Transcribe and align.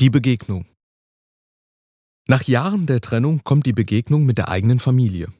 Die 0.00 0.10
Begegnung. 0.10 0.64
Nach 2.28 2.44
Jahren 2.44 2.86
der 2.86 3.00
Trennung 3.00 3.42
kommt 3.42 3.66
die 3.66 3.72
Begegnung 3.72 4.26
mit 4.26 4.38
der 4.38 4.48
eigenen 4.48 4.78
Familie. 4.78 5.32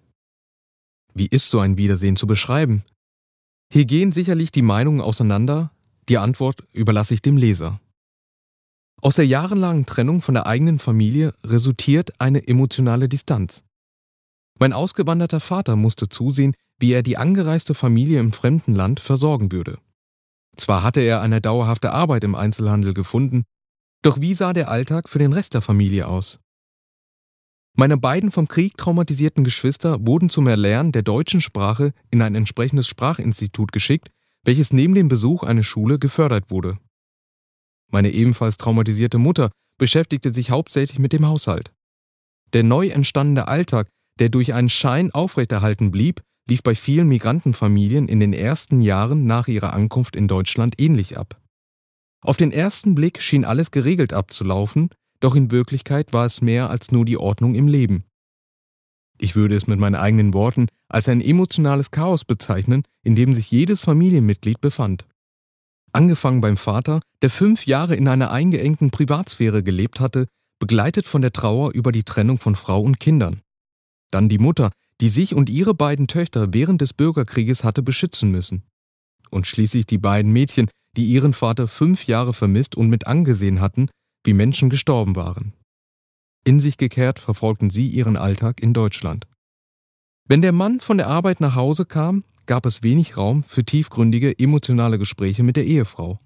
Wie 1.15 1.29
ist 1.29 1.49
so 1.49 1.61
ein 1.61 1.79
Wiedersehen 1.79 2.17
zu 2.17 2.26
beschreiben? 2.26 2.83
Hier 3.73 3.84
gehen 3.84 4.10
sicherlich 4.10 4.50
die 4.50 4.63
Meinungen 4.63 5.00
auseinander, 5.00 5.71
die 6.08 6.18
Antwort 6.18 6.65
überlasse 6.73 7.15
ich 7.15 7.23
dem 7.23 7.36
Leser. 7.36 7.81
Aus 9.00 9.14
der 9.14 9.29
jahrelangen 9.29 9.86
Trennung 9.86 10.23
von 10.23 10.34
der 10.34 10.46
eigenen 10.46 10.80
Familie 10.80 11.34
resultiert 11.45 12.20
eine 12.20 12.48
emotionale 12.48 13.09
Distanz. 13.09 13.62
Mein 14.59 14.72
ausgewanderter 14.72 15.38
Vater 15.38 15.77
musste 15.77 16.09
zusehen, 16.09 16.54
wie 16.80 16.95
er 16.95 17.04
die 17.04 17.16
angereiste 17.16 17.75
Familie 17.75 18.18
im 18.18 18.32
fremden 18.32 18.75
Land 18.75 18.98
versorgen 18.98 19.52
würde. 19.52 19.79
Zwar 20.56 20.82
hatte 20.82 21.00
er 21.00 21.20
eine 21.20 21.40
dauerhafte 21.40 21.93
Arbeit 21.93 22.25
im 22.25 22.34
Einzelhandel 22.34 22.93
gefunden, 22.93 23.45
doch 24.03 24.21
wie 24.21 24.35
sah 24.35 24.53
der 24.53 24.71
Alltag 24.71 25.09
für 25.09 25.19
den 25.19 25.33
Rest 25.33 25.55
der 25.55 25.62
Familie 25.62 26.09
aus? 26.09 26.39
Meine 27.77 27.96
beiden 27.96 28.31
vom 28.31 28.49
Krieg 28.49 28.77
traumatisierten 28.77 29.45
Geschwister 29.45 30.05
wurden 30.05 30.31
zum 30.31 30.46
Erlernen 30.46 30.93
der 30.93 31.03
deutschen 31.03 31.41
Sprache 31.41 31.93
in 32.10 32.22
ein 32.22 32.34
entsprechendes 32.34 32.88
Sprachinstitut 32.88 33.72
geschickt, 33.72 34.10
welches 34.45 34.72
neben 34.72 34.95
dem 34.95 35.08
Besuch 35.08 35.42
einer 35.42 35.62
Schule 35.62 35.98
gefördert 35.98 36.50
wurde. 36.50 36.78
Meine 37.91 38.10
ebenfalls 38.10 38.56
traumatisierte 38.56 39.19
Mutter 39.19 39.50
beschäftigte 39.78 40.34
sich 40.34 40.50
hauptsächlich 40.50 40.98
mit 40.98 41.12
dem 41.12 41.27
Haushalt. 41.27 41.72
Der 42.52 42.62
neu 42.62 42.88
entstandene 42.88 43.46
Alltag, 43.46 43.88
der 44.19 44.28
durch 44.28 44.55
einen 44.55 44.70
Schein 44.70 45.12
aufrechterhalten 45.12 45.91
blieb, 45.91 46.20
lief 46.48 46.62
bei 46.62 46.74
vielen 46.74 47.08
Migrantenfamilien 47.08 48.08
in 48.08 48.20
den 48.20 48.33
ersten 48.33 48.80
Jahren 48.80 49.27
nach 49.27 49.48
ihrer 49.48 49.72
Ankunft 49.72 50.16
in 50.16 50.28
Deutschland 50.28 50.80
ähnlich 50.80 51.19
ab. 51.19 51.38
Auf 52.20 52.36
den 52.36 52.52
ersten 52.52 52.95
Blick 52.95 53.22
schien 53.22 53.45
alles 53.45 53.70
geregelt 53.70 54.12
abzulaufen, 54.12 54.90
doch 55.20 55.34
in 55.34 55.50
Wirklichkeit 55.50 56.12
war 56.12 56.27
es 56.27 56.41
mehr 56.41 56.70
als 56.70 56.91
nur 56.91 57.04
die 57.04 57.16
Ordnung 57.16 57.54
im 57.54 57.68
Leben. 57.68 58.04
Ich 59.20 59.34
würde 59.34 59.56
es 59.56 59.66
mit 59.66 59.80
meinen 59.80 59.97
eigenen 59.97 60.33
Worten 60.33 60.69
als 60.89 61.08
ein 61.08 61.20
emotionales 61.20 61.91
Chaos 61.91 62.24
bezeichnen, 62.24 62.83
in 63.02 63.16
dem 63.16 63.34
sich 63.34 63.50
jedes 63.50 63.80
Familienmitglied 63.80 64.61
befand. 64.61 65.06
Angefangen 65.92 66.41
beim 66.41 66.56
Vater, 66.56 67.00
der 67.22 67.30
fünf 67.30 67.66
Jahre 67.66 67.96
in 67.96 68.08
einer 68.08 68.30
eingeengten 68.30 68.91
Privatsphäre 68.91 69.62
gelebt 69.62 70.00
hatte, 70.00 70.27
begleitet 70.61 71.06
von 71.06 71.22
der 71.22 71.33
Trauer 71.33 71.72
über 71.72 71.92
die 71.92 72.05
Trennung 72.05 72.39
von 72.39 72.55
Frau 72.55 72.80
und 72.80 73.00
Kindern. 73.00 73.41
Dann 74.11 74.28
die 74.28 74.39
Mutter, 74.39 74.70
die 75.00 75.08
sich 75.08 75.34
und 75.34 75.48
ihre 75.50 75.74
beiden 75.74 76.06
Töchter 76.06 76.52
während 76.52 76.80
des 76.80 76.92
Bürgerkrieges 76.92 77.64
hatte 77.64 77.83
beschützen 77.83 78.30
müssen. 78.30 78.64
Und 79.30 79.46
schließlich 79.46 79.86
die 79.86 79.98
beiden 79.98 80.33
Mädchen, 80.33 80.69
die 80.98 81.06
ihren 81.06 81.32
Vater 81.32 81.68
fünf 81.68 82.08
Jahre 82.08 82.34
vermisst 82.34 82.74
und 82.77 82.91
mit 82.91 83.06
angesehen 83.06 83.60
hatten, 83.60 83.88
wie 84.24 84.32
Menschen 84.32 84.68
gestorben 84.68 85.14
waren. 85.14 85.52
In 86.44 86.58
sich 86.58 86.77
gekehrt 86.77 87.20
verfolgten 87.20 87.70
sie 87.70 87.86
ihren 87.88 88.16
Alltag 88.16 88.60
in 88.60 88.74
Deutschland. 88.74 89.28
Wenn 90.28 90.42
der 90.42 90.50
Mann 90.50 90.80
von 90.80 90.98
der 90.98 91.06
Arbeit 91.06 91.40
nach 91.40 91.55
Hause 91.55 91.86
kam, 91.86 92.24
gab 92.46 92.66
es 92.66 92.82
wenig 92.82 93.16
Raum 93.16 93.44
für 93.44 93.64
tiefgründige 93.64 94.36
emotionale 94.40 94.98
Gespräche 94.98 95.44
mit 95.44 95.55
der 95.55 95.66
Ehefrau. 95.66 96.18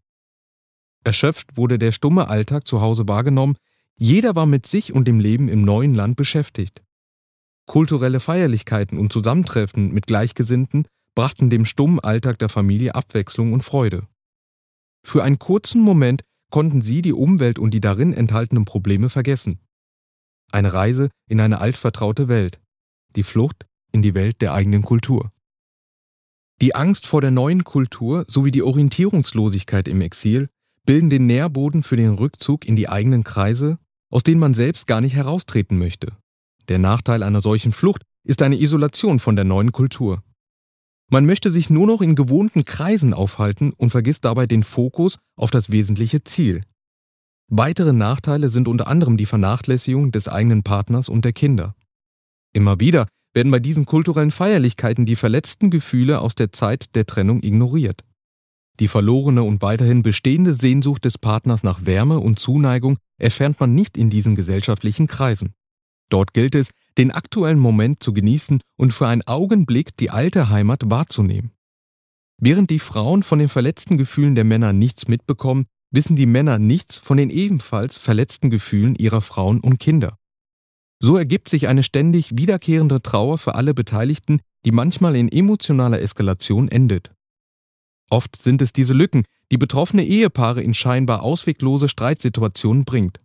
Erschöpft 1.04 1.56
wurde 1.56 1.78
der 1.78 1.92
stumme 1.92 2.28
Alltag 2.28 2.66
zu 2.66 2.80
Hause 2.80 3.06
wahrgenommen, 3.06 3.56
jeder 3.98 4.34
war 4.34 4.46
mit 4.46 4.66
sich 4.66 4.94
und 4.94 5.06
dem 5.06 5.20
Leben 5.20 5.48
im 5.48 5.62
neuen 5.66 5.94
Land 5.94 6.16
beschäftigt. 6.16 6.82
Kulturelle 7.66 8.20
Feierlichkeiten 8.20 8.98
und 8.98 9.12
Zusammentreffen 9.12 9.92
mit 9.92 10.06
Gleichgesinnten 10.06 10.86
brachten 11.14 11.50
dem 11.50 11.66
stummen 11.66 12.00
Alltag 12.00 12.38
der 12.38 12.48
Familie 12.48 12.94
Abwechslung 12.94 13.52
und 13.52 13.62
Freude. 13.62 14.08
Für 15.04 15.22
einen 15.24 15.38
kurzen 15.38 15.80
Moment 15.80 16.22
konnten 16.50 16.82
sie 16.82 17.02
die 17.02 17.12
Umwelt 17.12 17.58
und 17.58 17.72
die 17.72 17.80
darin 17.80 18.12
enthaltenen 18.12 18.64
Probleme 18.64 19.10
vergessen. 19.10 19.58
Eine 20.52 20.72
Reise 20.72 21.08
in 21.28 21.40
eine 21.40 21.60
altvertraute 21.60 22.28
Welt, 22.28 22.60
die 23.16 23.22
Flucht 23.22 23.64
in 23.92 24.02
die 24.02 24.14
Welt 24.14 24.40
der 24.40 24.54
eigenen 24.54 24.82
Kultur. 24.82 25.32
Die 26.60 26.74
Angst 26.74 27.06
vor 27.06 27.20
der 27.20 27.30
neuen 27.30 27.64
Kultur 27.64 28.24
sowie 28.28 28.50
die 28.50 28.62
Orientierungslosigkeit 28.62 29.88
im 29.88 30.00
Exil 30.00 30.48
bilden 30.84 31.10
den 31.10 31.26
Nährboden 31.26 31.82
für 31.82 31.96
den 31.96 32.14
Rückzug 32.14 32.66
in 32.66 32.76
die 32.76 32.88
eigenen 32.88 33.24
Kreise, 33.24 33.78
aus 34.10 34.22
denen 34.22 34.40
man 34.40 34.54
selbst 34.54 34.86
gar 34.86 35.00
nicht 35.00 35.14
heraustreten 35.14 35.78
möchte. 35.78 36.16
Der 36.68 36.78
Nachteil 36.78 37.22
einer 37.22 37.40
solchen 37.40 37.72
Flucht 37.72 38.02
ist 38.24 38.42
eine 38.42 38.60
Isolation 38.60 39.18
von 39.18 39.36
der 39.36 39.44
neuen 39.44 39.72
Kultur. 39.72 40.22
Man 41.12 41.26
möchte 41.26 41.50
sich 41.50 41.68
nur 41.68 41.86
noch 41.86 42.00
in 42.00 42.14
gewohnten 42.14 42.64
Kreisen 42.64 43.12
aufhalten 43.12 43.74
und 43.76 43.90
vergisst 43.90 44.24
dabei 44.24 44.46
den 44.46 44.62
Fokus 44.62 45.18
auf 45.36 45.50
das 45.50 45.70
wesentliche 45.70 46.24
Ziel. 46.24 46.62
Weitere 47.50 47.92
Nachteile 47.92 48.48
sind 48.48 48.66
unter 48.66 48.86
anderem 48.86 49.18
die 49.18 49.26
Vernachlässigung 49.26 50.10
des 50.10 50.26
eigenen 50.26 50.62
Partners 50.62 51.10
und 51.10 51.26
der 51.26 51.34
Kinder. 51.34 51.74
Immer 52.54 52.80
wieder 52.80 53.08
werden 53.34 53.52
bei 53.52 53.58
diesen 53.58 53.84
kulturellen 53.84 54.30
Feierlichkeiten 54.30 55.04
die 55.04 55.16
verletzten 55.16 55.68
Gefühle 55.68 56.18
aus 56.22 56.34
der 56.34 56.50
Zeit 56.50 56.94
der 56.94 57.04
Trennung 57.04 57.42
ignoriert. 57.42 58.04
Die 58.80 58.88
verlorene 58.88 59.42
und 59.42 59.60
weiterhin 59.60 60.02
bestehende 60.02 60.54
Sehnsucht 60.54 61.04
des 61.04 61.18
Partners 61.18 61.62
nach 61.62 61.84
Wärme 61.84 62.20
und 62.20 62.38
Zuneigung 62.38 62.96
erfährt 63.18 63.60
man 63.60 63.74
nicht 63.74 63.98
in 63.98 64.08
diesen 64.08 64.34
gesellschaftlichen 64.34 65.08
Kreisen. 65.08 65.52
Dort 66.12 66.34
gilt 66.34 66.54
es, 66.54 66.72
den 66.98 67.10
aktuellen 67.10 67.58
Moment 67.58 68.02
zu 68.02 68.12
genießen 68.12 68.60
und 68.76 68.92
für 68.92 69.08
einen 69.08 69.22
Augenblick 69.22 69.96
die 69.96 70.10
alte 70.10 70.50
Heimat 70.50 70.82
wahrzunehmen. 70.84 71.52
Während 72.36 72.68
die 72.68 72.80
Frauen 72.80 73.22
von 73.22 73.38
den 73.38 73.48
verletzten 73.48 73.96
Gefühlen 73.96 74.34
der 74.34 74.44
Männer 74.44 74.74
nichts 74.74 75.08
mitbekommen, 75.08 75.64
wissen 75.90 76.14
die 76.14 76.26
Männer 76.26 76.58
nichts 76.58 76.96
von 76.96 77.16
den 77.16 77.30
ebenfalls 77.30 77.96
verletzten 77.96 78.50
Gefühlen 78.50 78.94
ihrer 78.94 79.22
Frauen 79.22 79.60
und 79.60 79.78
Kinder. 79.78 80.18
So 81.00 81.16
ergibt 81.16 81.48
sich 81.48 81.66
eine 81.66 81.82
ständig 81.82 82.36
wiederkehrende 82.36 83.00
Trauer 83.00 83.38
für 83.38 83.54
alle 83.54 83.72
Beteiligten, 83.72 84.40
die 84.66 84.72
manchmal 84.72 85.16
in 85.16 85.30
emotionaler 85.30 86.00
Eskalation 86.02 86.68
endet. 86.68 87.14
Oft 88.10 88.36
sind 88.36 88.60
es 88.60 88.74
diese 88.74 88.92
Lücken, 88.92 89.24
die 89.50 89.56
betroffene 89.56 90.04
Ehepaare 90.04 90.62
in 90.62 90.74
scheinbar 90.74 91.22
ausweglose 91.22 91.88
Streitsituationen 91.88 92.84
bringt. 92.84 93.18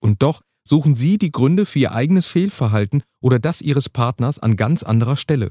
Und 0.00 0.22
doch 0.22 0.40
suchen 0.66 0.96
sie 0.96 1.18
die 1.18 1.32
Gründe 1.32 1.64
für 1.64 1.78
ihr 1.78 1.92
eigenes 1.92 2.26
Fehlverhalten 2.26 3.02
oder 3.20 3.38
das 3.38 3.60
ihres 3.60 3.88
Partners 3.88 4.38
an 4.38 4.56
ganz 4.56 4.82
anderer 4.82 5.16
Stelle. 5.16 5.50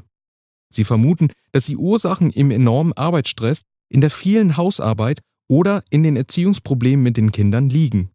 Sie 0.69 0.83
vermuten, 0.83 1.29
dass 1.51 1.65
die 1.65 1.77
Ursachen 1.77 2.31
im 2.31 2.51
enormen 2.51 2.93
Arbeitsstress, 2.93 3.61
in 3.89 4.01
der 4.01 4.09
vielen 4.09 4.57
Hausarbeit 4.57 5.21
oder 5.47 5.83
in 5.89 6.03
den 6.03 6.17
Erziehungsproblemen 6.17 7.03
mit 7.03 7.17
den 7.17 7.31
Kindern 7.31 7.69
liegen. 7.69 8.09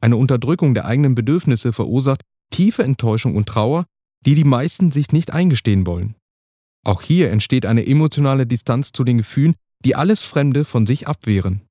Eine 0.00 0.16
Unterdrückung 0.16 0.74
der 0.74 0.86
eigenen 0.86 1.14
Bedürfnisse 1.14 1.72
verursacht 1.72 2.22
tiefe 2.50 2.82
Enttäuschung 2.82 3.36
und 3.36 3.46
Trauer, 3.46 3.84
die 4.24 4.34
die 4.34 4.44
meisten 4.44 4.90
sich 4.90 5.12
nicht 5.12 5.32
eingestehen 5.32 5.86
wollen. 5.86 6.16
Auch 6.84 7.02
hier 7.02 7.30
entsteht 7.30 7.66
eine 7.66 7.86
emotionale 7.86 8.46
Distanz 8.46 8.92
zu 8.92 9.04
den 9.04 9.18
Gefühlen, 9.18 9.54
die 9.84 9.94
alles 9.94 10.22
Fremde 10.22 10.64
von 10.64 10.86
sich 10.86 11.06
abwehren. 11.06 11.65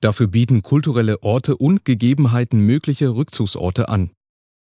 Dafür 0.00 0.28
bieten 0.28 0.62
kulturelle 0.62 1.22
Orte 1.22 1.56
und 1.56 1.84
Gegebenheiten 1.84 2.64
mögliche 2.64 3.10
Rückzugsorte 3.10 3.88
an. 3.88 4.10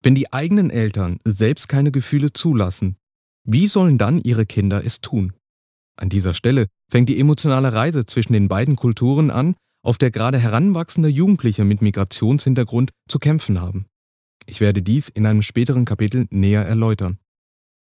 Wenn 0.03 0.15
die 0.15 0.33
eigenen 0.33 0.69
Eltern 0.69 1.19
selbst 1.25 1.69
keine 1.69 1.91
Gefühle 1.91 2.33
zulassen, 2.33 2.97
wie 3.43 3.67
sollen 3.67 3.97
dann 3.97 4.19
ihre 4.19 4.45
Kinder 4.45 4.83
es 4.83 4.99
tun? 4.99 5.33
An 5.95 6.09
dieser 6.09 6.33
Stelle 6.33 6.67
fängt 6.91 7.09
die 7.09 7.19
emotionale 7.19 7.73
Reise 7.73 8.05
zwischen 8.05 8.33
den 8.33 8.47
beiden 8.47 8.75
Kulturen 8.75 9.31
an, 9.31 9.55
auf 9.83 9.97
der 9.97 10.11
gerade 10.11 10.37
heranwachsende 10.37 11.09
Jugendliche 11.09 11.63
mit 11.63 11.81
Migrationshintergrund 11.81 12.91
zu 13.07 13.19
kämpfen 13.19 13.61
haben. 13.61 13.85
Ich 14.45 14.59
werde 14.59 14.81
dies 14.81 15.07
in 15.07 15.25
einem 15.25 15.41
späteren 15.41 15.85
Kapitel 15.85 16.27
näher 16.29 16.65
erläutern. 16.65 17.19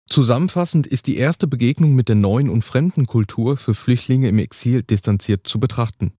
Zusammenfassend 0.09 0.88
ist 0.88 1.07
die 1.07 1.18
erste 1.18 1.47
Begegnung 1.47 1.96
mit 1.96 2.07
der 2.09 2.16
neuen 2.16 2.50
und 2.50 2.63
fremden 2.63 3.07
Kultur 3.07 3.57
für 3.57 3.75
Flüchtlinge 3.75 4.28
im 4.30 4.40
Exil 4.40 4.84
distanziert 4.84 5.47
zu 5.47 5.59
betrachten. 5.59 6.13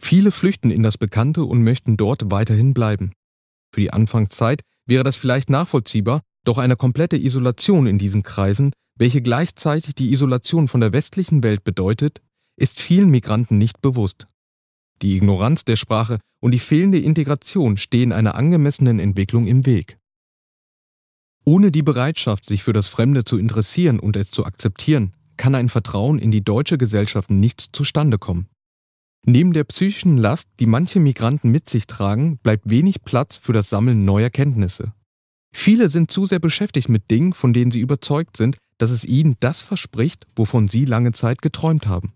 Viele 0.00 0.30
flüchten 0.30 0.70
in 0.70 0.82
das 0.82 0.98
Bekannte 0.98 1.44
und 1.44 1.62
möchten 1.62 1.96
dort 1.96 2.30
weiterhin 2.30 2.74
bleiben. 2.74 3.12
Für 3.72 3.80
die 3.80 3.92
Anfangszeit 3.92 4.62
wäre 4.86 5.04
das 5.04 5.16
vielleicht 5.16 5.50
nachvollziehbar, 5.50 6.20
doch 6.44 6.58
eine 6.58 6.76
komplette 6.76 7.16
Isolation 7.16 7.86
in 7.86 7.98
diesen 7.98 8.22
Kreisen, 8.22 8.72
welche 8.98 9.22
gleichzeitig 9.22 9.94
die 9.94 10.12
Isolation 10.12 10.68
von 10.68 10.80
der 10.80 10.92
westlichen 10.92 11.42
Welt 11.42 11.64
bedeutet, 11.64 12.20
ist 12.56 12.80
vielen 12.80 13.10
Migranten 13.10 13.58
nicht 13.58 13.80
bewusst. 13.80 14.26
Die 15.00 15.16
Ignoranz 15.16 15.64
der 15.64 15.76
Sprache 15.76 16.18
und 16.40 16.52
die 16.52 16.58
fehlende 16.58 16.98
Integration 16.98 17.76
stehen 17.76 18.12
einer 18.12 18.34
angemessenen 18.34 18.98
Entwicklung 18.98 19.46
im 19.46 19.66
Weg. 19.66 19.96
Ohne 21.44 21.72
die 21.72 21.82
Bereitschaft, 21.82 22.46
sich 22.46 22.62
für 22.62 22.72
das 22.72 22.88
Fremde 22.88 23.24
zu 23.24 23.36
interessieren 23.38 23.98
und 23.98 24.16
es 24.16 24.30
zu 24.30 24.44
akzeptieren, 24.44 25.12
kann 25.36 25.54
ein 25.54 25.68
Vertrauen 25.68 26.18
in 26.18 26.30
die 26.30 26.44
deutsche 26.44 26.78
Gesellschaft 26.78 27.30
nicht 27.30 27.74
zustande 27.74 28.18
kommen. 28.18 28.46
Neben 29.24 29.52
der 29.52 29.62
psychischen 29.64 30.16
Last, 30.16 30.48
die 30.58 30.66
manche 30.66 30.98
Migranten 30.98 31.50
mit 31.50 31.68
sich 31.68 31.86
tragen, 31.86 32.38
bleibt 32.38 32.68
wenig 32.68 33.02
Platz 33.04 33.36
für 33.36 33.52
das 33.52 33.70
Sammeln 33.70 34.04
neuer 34.04 34.30
Kenntnisse. 34.30 34.92
Viele 35.54 35.88
sind 35.88 36.10
zu 36.10 36.26
sehr 36.26 36.40
beschäftigt 36.40 36.88
mit 36.88 37.10
Dingen, 37.10 37.32
von 37.32 37.52
denen 37.52 37.70
sie 37.70 37.80
überzeugt 37.80 38.36
sind, 38.36 38.56
dass 38.78 38.90
es 38.90 39.04
ihnen 39.04 39.36
das 39.38 39.62
verspricht, 39.62 40.26
wovon 40.34 40.66
sie 40.66 40.86
lange 40.86 41.12
Zeit 41.12 41.40
geträumt 41.40 41.86
haben. 41.86 42.14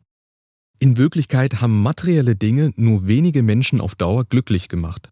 In 0.80 0.96
Wirklichkeit 0.96 1.60
haben 1.60 1.80
materielle 1.80 2.34
Dinge 2.34 2.72
nur 2.76 3.06
wenige 3.06 3.42
Menschen 3.42 3.80
auf 3.80 3.94
Dauer 3.94 4.24
glücklich 4.24 4.68
gemacht. 4.68 5.08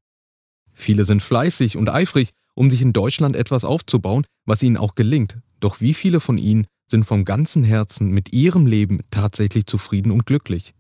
Viele 0.73 1.05
sind 1.05 1.23
fleißig 1.23 1.77
und 1.77 1.89
eifrig, 1.89 2.31
um 2.55 2.71
sich 2.71 2.83
in 2.83 2.93
Deutschland 2.93 3.37
etwas 3.37 3.65
aufzubauen, 3.65 4.27
was 4.47 4.63
ihnen 4.65 4.77
auch 4.77 4.97
gelingt. 4.97 5.37
Doch 5.61 5.81
wie 5.81 5.95
viele 5.95 6.19
von 6.19 6.39
ihnen 6.39 6.67
sind 6.91 7.05
vom 7.05 7.25
ganzen 7.25 7.63
Herzen 7.63 8.11
mit 8.11 8.33
ihrem 8.33 8.67
Leben 8.67 9.01
tatsächlich 9.11 9.67
zufrieden 9.67 10.11
und 10.11 10.27
glücklich? 10.27 10.75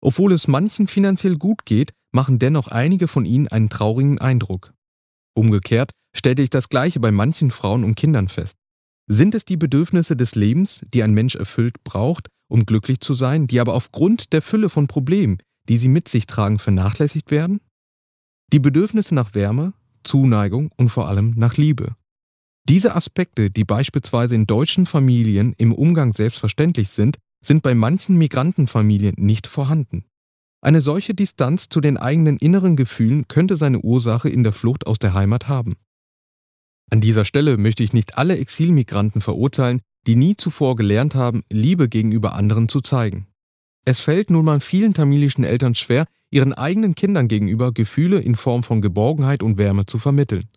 Obwohl 0.00 0.32
es 0.32 0.48
manchen 0.48 0.86
finanziell 0.86 1.36
gut 1.36 1.66
geht, 1.66 1.92
machen 2.12 2.38
dennoch 2.38 2.68
einige 2.68 3.08
von 3.08 3.24
ihnen 3.24 3.48
einen 3.48 3.68
traurigen 3.68 4.18
Eindruck. 4.18 4.72
Umgekehrt 5.34 5.92
stellte 6.16 6.42
ich 6.42 6.50
das 6.50 6.68
Gleiche 6.68 7.00
bei 7.00 7.12
manchen 7.12 7.50
Frauen 7.50 7.84
und 7.84 7.94
Kindern 7.94 8.28
fest. 8.28 8.56
Sind 9.06 9.34
es 9.34 9.44
die 9.44 9.56
Bedürfnisse 9.56 10.16
des 10.16 10.34
Lebens, 10.34 10.82
die 10.92 11.02
ein 11.02 11.12
Mensch 11.12 11.34
erfüllt 11.34 11.82
braucht, 11.84 12.28
um 12.48 12.66
glücklich 12.66 13.00
zu 13.00 13.14
sein, 13.14 13.46
die 13.46 13.60
aber 13.60 13.74
aufgrund 13.74 14.32
der 14.32 14.42
Fülle 14.42 14.68
von 14.68 14.86
Problemen, 14.86 15.38
die 15.68 15.78
sie 15.78 15.88
mit 15.88 16.08
sich 16.08 16.26
tragen, 16.26 16.58
vernachlässigt 16.58 17.30
werden? 17.30 17.60
Die 18.52 18.58
Bedürfnisse 18.58 19.14
nach 19.14 19.34
Wärme, 19.34 19.72
Zuneigung 20.02 20.70
und 20.76 20.90
vor 20.90 21.08
allem 21.08 21.34
nach 21.36 21.56
Liebe. 21.56 21.94
Diese 22.68 22.94
Aspekte, 22.94 23.50
die 23.50 23.64
beispielsweise 23.64 24.34
in 24.34 24.46
deutschen 24.46 24.86
Familien 24.86 25.54
im 25.58 25.72
Umgang 25.72 26.12
selbstverständlich 26.12 26.90
sind, 26.90 27.18
sind 27.44 27.62
bei 27.62 27.74
manchen 27.74 28.16
Migrantenfamilien 28.16 29.14
nicht 29.18 29.46
vorhanden. 29.46 30.04
Eine 30.62 30.82
solche 30.82 31.14
Distanz 31.14 31.68
zu 31.68 31.80
den 31.80 31.96
eigenen 31.96 32.36
inneren 32.36 32.76
Gefühlen 32.76 33.28
könnte 33.28 33.56
seine 33.56 33.80
Ursache 33.80 34.28
in 34.28 34.44
der 34.44 34.52
Flucht 34.52 34.86
aus 34.86 34.98
der 34.98 35.14
Heimat 35.14 35.48
haben. 35.48 35.76
An 36.90 37.00
dieser 37.00 37.24
Stelle 37.24 37.56
möchte 37.56 37.82
ich 37.82 37.92
nicht 37.92 38.18
alle 38.18 38.36
Exilmigranten 38.36 39.22
verurteilen, 39.22 39.80
die 40.06 40.16
nie 40.16 40.36
zuvor 40.36 40.76
gelernt 40.76 41.14
haben, 41.14 41.42
Liebe 41.50 41.88
gegenüber 41.88 42.34
anderen 42.34 42.68
zu 42.68 42.80
zeigen. 42.80 43.26
Es 43.86 44.00
fällt 44.00 44.28
nun 44.30 44.44
mal 44.44 44.60
vielen 44.60 44.92
tamilischen 44.92 45.44
Eltern 45.44 45.74
schwer, 45.74 46.04
ihren 46.30 46.52
eigenen 46.52 46.94
Kindern 46.94 47.28
gegenüber 47.28 47.72
Gefühle 47.72 48.20
in 48.20 48.34
Form 48.34 48.62
von 48.62 48.82
Geborgenheit 48.82 49.42
und 49.42 49.56
Wärme 49.56 49.86
zu 49.86 49.98
vermitteln. 49.98 50.48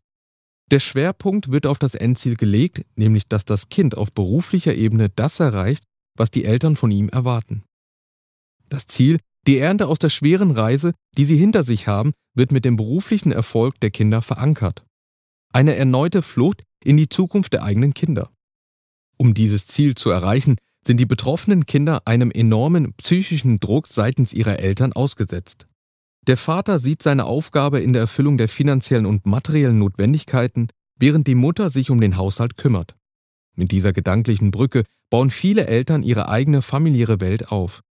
Der 0.72 0.80
Schwerpunkt 0.80 1.52
wird 1.52 1.66
auf 1.66 1.78
das 1.78 1.96
Endziel 1.96 2.36
gelegt, 2.36 2.86
nämlich 2.96 3.28
dass 3.28 3.46
das 3.46 3.70
Kind 3.70 3.96
auf 3.96 4.12
beruflicher 4.12 4.76
Ebene 4.76 5.10
das 5.10 5.40
erreicht, 5.40 5.84
was 6.16 6.32
die 6.32 6.46
Eltern 6.46 6.76
von 6.76 6.92
ihm 6.92 7.10
erwarten. 7.10 7.64
Das 8.70 8.88
Ziel, 8.88 9.20
die 9.46 9.58
Ernte 9.58 9.88
aus 9.88 10.00
der 10.00 10.10
schweren 10.10 10.52
Reise, 10.52 10.94
die 11.18 11.26
sie 11.26 11.38
hinter 11.38 11.64
sich 11.64 11.88
haben, 11.88 12.14
wird 12.34 12.52
mit 12.52 12.66
dem 12.66 12.76
beruflichen 12.76 13.32
Erfolg 13.32 13.80
der 13.82 13.92
Kinder 13.92 14.22
verankert. 14.22 14.86
Eine 15.52 15.76
erneute 15.76 16.22
Flucht 16.22 16.64
in 16.84 16.98
die 16.98 17.10
Zukunft 17.10 17.54
der 17.54 17.64
eigenen 17.64 17.94
Kinder. 17.94 18.30
Um 19.18 19.34
dieses 19.34 19.68
Ziel 19.68 19.96
zu 19.96 20.10
erreichen, 20.10 20.58
sind 20.86 20.98
die 20.98 21.06
betroffenen 21.06 21.66
Kinder 21.66 22.02
einem 22.06 22.32
enormen 22.32 22.94
psychischen 22.94 23.60
Druck 23.60 23.88
seitens 23.88 24.34
ihrer 24.34 24.60
Eltern 24.60 24.94
ausgesetzt. 24.94 25.68
Der 26.28 26.38
Vater 26.38 26.80
sieht 26.80 27.04
seine 27.04 27.26
Aufgabe 27.26 27.82
in 27.82 27.94
der 27.94 28.02
Erfüllung 28.02 28.38
der 28.38 28.50
finanziellen 28.50 29.06
und 29.06 29.26
materiellen 29.26 29.80
Notwendigkeiten, 29.80 30.70
während 30.98 31.28
die 31.28 31.36
Mutter 31.36 31.70
sich 31.70 31.90
um 31.90 32.00
den 32.00 32.18
Haushalt 32.18 32.58
kümmert. 32.58 32.96
Mit 33.56 33.72
dieser 33.72 33.94
gedanklichen 33.94 34.52
Brücke 34.52 34.84
bauen 35.14 35.30
viele 35.30 35.68
Eltern 35.68 36.02
ihre 36.02 36.28
eigene 36.28 36.64
familiäre 36.64 37.22
Welt 37.22 37.52
auf. 37.52 37.84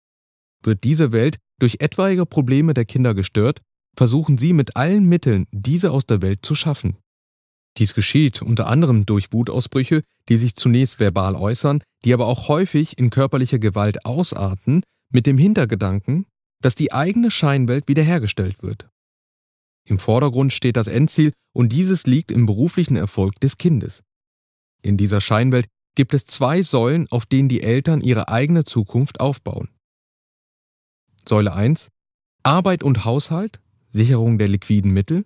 Wird 0.63 0.83
diese 0.83 1.11
Welt 1.11 1.37
durch 1.59 1.75
etwaige 1.77 2.25
Probleme 2.25 2.73
der 2.73 2.85
Kinder 2.85 3.13
gestört, 3.13 3.61
versuchen 3.95 4.39
sie 4.39 4.53
mit 4.53 4.75
allen 4.75 5.05
Mitteln, 5.05 5.45
diese 5.51 5.91
aus 5.91 6.07
der 6.07 6.23
Welt 6.23 6.43
zu 6.43 6.55
schaffen. 6.55 6.97
Dies 7.77 7.93
geschieht 7.93 8.41
unter 8.41 8.65
anderem 8.65 9.05
durch 9.05 9.31
Wutausbrüche, 9.33 10.01
die 10.29 10.37
sich 10.37 10.55
zunächst 10.55 10.99
verbal 10.99 11.35
äußern, 11.35 11.83
die 12.05 12.11
aber 12.15 12.25
auch 12.25 12.47
häufig 12.47 12.97
in 12.97 13.11
körperlicher 13.11 13.59
Gewalt 13.59 14.03
ausarten, 14.03 14.81
mit 15.13 15.27
dem 15.27 15.37
Hintergedanken, 15.37 16.25
dass 16.59 16.73
die 16.73 16.91
eigene 16.91 17.29
Scheinwelt 17.29 17.87
wiederhergestellt 17.87 18.63
wird. 18.63 18.89
Im 19.87 19.99
Vordergrund 19.99 20.53
steht 20.53 20.75
das 20.75 20.87
Endziel 20.87 21.33
und 21.53 21.71
dieses 21.71 22.07
liegt 22.07 22.31
im 22.31 22.47
beruflichen 22.47 22.95
Erfolg 22.95 23.39
des 23.41 23.59
Kindes. 23.59 24.01
In 24.81 24.97
dieser 24.97 25.21
Scheinwelt 25.21 25.67
gibt 25.95 26.13
es 26.13 26.25
zwei 26.25 26.63
Säulen, 26.63 27.07
auf 27.11 27.25
denen 27.25 27.49
die 27.49 27.61
Eltern 27.61 28.01
ihre 28.01 28.29
eigene 28.29 28.63
Zukunft 28.63 29.19
aufbauen. 29.19 29.69
Säule 31.27 31.53
1 31.53 31.89
Arbeit 32.43 32.83
und 32.83 33.05
Haushalt, 33.05 33.61
Sicherung 33.89 34.37
der 34.37 34.47
liquiden 34.47 34.91
Mittel. 34.91 35.25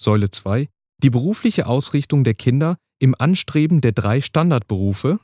Säule 0.00 0.30
2 0.30 0.68
die 1.02 1.10
berufliche 1.10 1.66
Ausrichtung 1.66 2.24
der 2.24 2.34
Kinder 2.34 2.76
im 2.98 3.14
Anstreben 3.18 3.80
der 3.80 3.92
drei 3.92 4.20
Standardberufe 4.20 5.18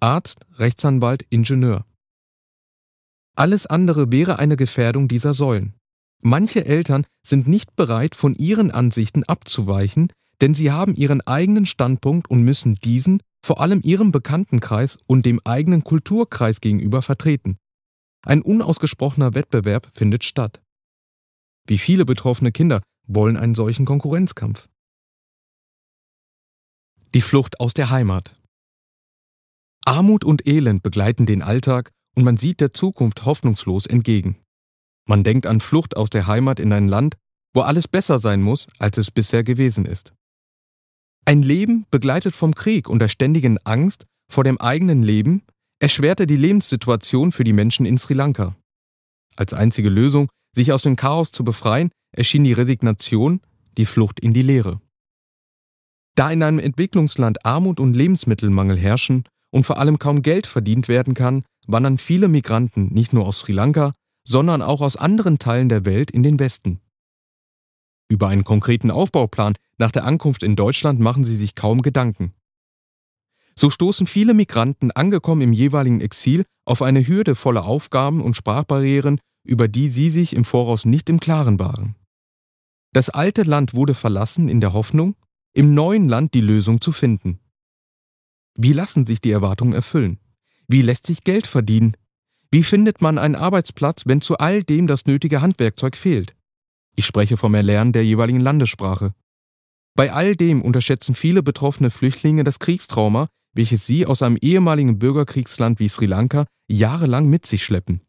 Arzt, 0.00 0.46
Rechtsanwalt, 0.54 1.24
Ingenieur. 1.28 1.84
Alles 3.36 3.66
andere 3.66 4.10
wäre 4.10 4.38
eine 4.38 4.56
Gefährdung 4.56 5.08
dieser 5.08 5.34
Säulen. 5.34 5.74
Manche 6.22 6.64
Eltern 6.64 7.06
sind 7.22 7.46
nicht 7.46 7.76
bereit, 7.76 8.14
von 8.14 8.34
ihren 8.34 8.70
Ansichten 8.70 9.24
abzuweichen, 9.24 10.12
denn 10.40 10.54
sie 10.54 10.70
haben 10.70 10.94
ihren 10.94 11.20
eigenen 11.22 11.66
Standpunkt 11.66 12.30
und 12.30 12.42
müssen 12.42 12.76
diesen 12.76 13.22
vor 13.44 13.60
allem 13.60 13.80
ihrem 13.82 14.12
Bekanntenkreis 14.12 14.98
und 15.06 15.24
dem 15.24 15.40
eigenen 15.44 15.82
Kulturkreis 15.82 16.60
gegenüber 16.60 17.02
vertreten. 17.02 17.58
Ein 18.22 18.42
unausgesprochener 18.42 19.34
Wettbewerb 19.34 19.90
findet 19.94 20.24
statt. 20.24 20.60
Wie 21.66 21.78
viele 21.78 22.04
betroffene 22.04 22.52
Kinder 22.52 22.82
wollen 23.06 23.36
einen 23.36 23.54
solchen 23.54 23.86
Konkurrenzkampf? 23.86 24.68
Die 27.14 27.22
Flucht 27.22 27.60
aus 27.60 27.74
der 27.74 27.90
Heimat. 27.90 28.34
Armut 29.84 30.24
und 30.24 30.46
Elend 30.46 30.82
begleiten 30.82 31.26
den 31.26 31.42
Alltag 31.42 31.90
und 32.14 32.24
man 32.24 32.36
sieht 32.36 32.60
der 32.60 32.72
Zukunft 32.72 33.24
hoffnungslos 33.24 33.86
entgegen. 33.86 34.36
Man 35.08 35.24
denkt 35.24 35.46
an 35.46 35.60
Flucht 35.60 35.96
aus 35.96 36.10
der 36.10 36.26
Heimat 36.26 36.60
in 36.60 36.72
ein 36.72 36.88
Land, 36.88 37.16
wo 37.54 37.62
alles 37.62 37.88
besser 37.88 38.18
sein 38.18 38.42
muss, 38.42 38.68
als 38.78 38.98
es 38.98 39.10
bisher 39.10 39.42
gewesen 39.42 39.86
ist. 39.86 40.12
Ein 41.24 41.42
Leben 41.42 41.86
begleitet 41.90 42.34
vom 42.34 42.54
Krieg 42.54 42.88
und 42.88 42.98
der 42.98 43.08
ständigen 43.08 43.58
Angst 43.64 44.06
vor 44.30 44.44
dem 44.44 44.60
eigenen 44.60 45.02
Leben 45.02 45.42
erschwerte 45.80 46.26
die 46.26 46.36
Lebenssituation 46.36 47.32
für 47.32 47.44
die 47.44 47.52
Menschen 47.52 47.86
in 47.86 47.98
Sri 47.98 48.14
Lanka. 48.14 48.56
Als 49.36 49.52
einzige 49.52 49.88
Lösung, 49.88 50.28
sich 50.52 50.72
aus 50.72 50.82
dem 50.82 50.96
Chaos 50.96 51.32
zu 51.32 51.44
befreien, 51.44 51.90
erschien 52.12 52.44
die 52.44 52.52
Resignation, 52.52 53.40
die 53.78 53.86
Flucht 53.86 54.20
in 54.20 54.34
die 54.34 54.42
Leere. 54.42 54.80
Da 56.16 56.30
in 56.30 56.42
einem 56.42 56.58
Entwicklungsland 56.58 57.44
Armut 57.46 57.80
und 57.80 57.94
Lebensmittelmangel 57.94 58.76
herrschen 58.76 59.24
und 59.50 59.64
vor 59.64 59.78
allem 59.78 59.98
kaum 59.98 60.22
Geld 60.22 60.46
verdient 60.46 60.88
werden 60.88 61.14
kann, 61.14 61.44
wandern 61.66 61.98
viele 61.98 62.28
Migranten 62.28 62.88
nicht 62.92 63.12
nur 63.12 63.26
aus 63.26 63.40
Sri 63.40 63.52
Lanka, 63.52 63.92
sondern 64.26 64.62
auch 64.62 64.80
aus 64.80 64.96
anderen 64.96 65.38
Teilen 65.38 65.68
der 65.68 65.84
Welt 65.84 66.10
in 66.10 66.22
den 66.22 66.38
Westen. 66.38 66.80
Über 68.10 68.26
einen 68.26 68.42
konkreten 68.42 68.90
Aufbauplan 68.90 69.54
nach 69.78 69.92
der 69.92 70.04
Ankunft 70.04 70.42
in 70.42 70.56
Deutschland 70.56 70.98
machen 70.98 71.24
sie 71.24 71.36
sich 71.36 71.54
kaum 71.54 71.80
Gedanken. 71.80 72.34
So 73.54 73.70
stoßen 73.70 74.08
viele 74.08 74.34
Migranten 74.34 74.90
angekommen 74.90 75.42
im 75.42 75.52
jeweiligen 75.52 76.00
Exil 76.00 76.44
auf 76.64 76.82
eine 76.82 77.06
Hürde 77.06 77.36
voller 77.36 77.64
Aufgaben 77.64 78.20
und 78.20 78.36
Sprachbarrieren, 78.36 79.20
über 79.44 79.68
die 79.68 79.88
sie 79.88 80.10
sich 80.10 80.34
im 80.34 80.44
Voraus 80.44 80.84
nicht 80.84 81.08
im 81.08 81.20
Klaren 81.20 81.60
waren. 81.60 81.94
Das 82.92 83.10
alte 83.10 83.44
Land 83.44 83.74
wurde 83.74 83.94
verlassen 83.94 84.48
in 84.48 84.60
der 84.60 84.72
Hoffnung, 84.72 85.14
im 85.52 85.74
neuen 85.74 86.08
Land 86.08 86.34
die 86.34 86.40
Lösung 86.40 86.80
zu 86.80 86.90
finden. 86.90 87.38
Wie 88.56 88.72
lassen 88.72 89.06
sich 89.06 89.20
die 89.20 89.30
Erwartungen 89.30 89.72
erfüllen? 89.72 90.18
Wie 90.66 90.82
lässt 90.82 91.06
sich 91.06 91.22
Geld 91.22 91.46
verdienen? 91.46 91.96
Wie 92.50 92.64
findet 92.64 93.00
man 93.00 93.18
einen 93.18 93.36
Arbeitsplatz, 93.36 94.02
wenn 94.06 94.20
zu 94.20 94.38
all 94.38 94.64
dem 94.64 94.88
das 94.88 95.06
nötige 95.06 95.40
Handwerkzeug 95.40 95.96
fehlt? 95.96 96.34
Ich 96.96 97.06
spreche 97.06 97.36
vom 97.36 97.54
Erlernen 97.54 97.92
der 97.92 98.04
jeweiligen 98.04 98.40
Landessprache. 98.40 99.12
Bei 99.96 100.12
all 100.12 100.36
dem 100.36 100.62
unterschätzen 100.62 101.14
viele 101.14 101.42
betroffene 101.42 101.90
Flüchtlinge 101.90 102.44
das 102.44 102.58
Kriegstrauma, 102.58 103.28
welches 103.54 103.86
sie 103.86 104.06
aus 104.06 104.22
einem 104.22 104.38
ehemaligen 104.40 104.98
Bürgerkriegsland 104.98 105.78
wie 105.78 105.88
Sri 105.88 106.06
Lanka 106.06 106.46
jahrelang 106.68 107.28
mit 107.28 107.46
sich 107.46 107.64
schleppen. 107.64 108.00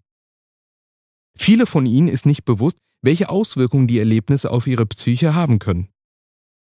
Viele 1.37 1.65
von 1.65 1.85
ihnen 1.85 2.07
ist 2.07 2.25
nicht 2.25 2.45
bewusst, 2.45 2.77
welche 3.01 3.29
Auswirkungen 3.29 3.87
die 3.87 3.99
Erlebnisse 3.99 4.51
auf 4.51 4.67
ihre 4.67 4.85
Psyche 4.85 5.33
haben 5.33 5.59
können. 5.59 5.89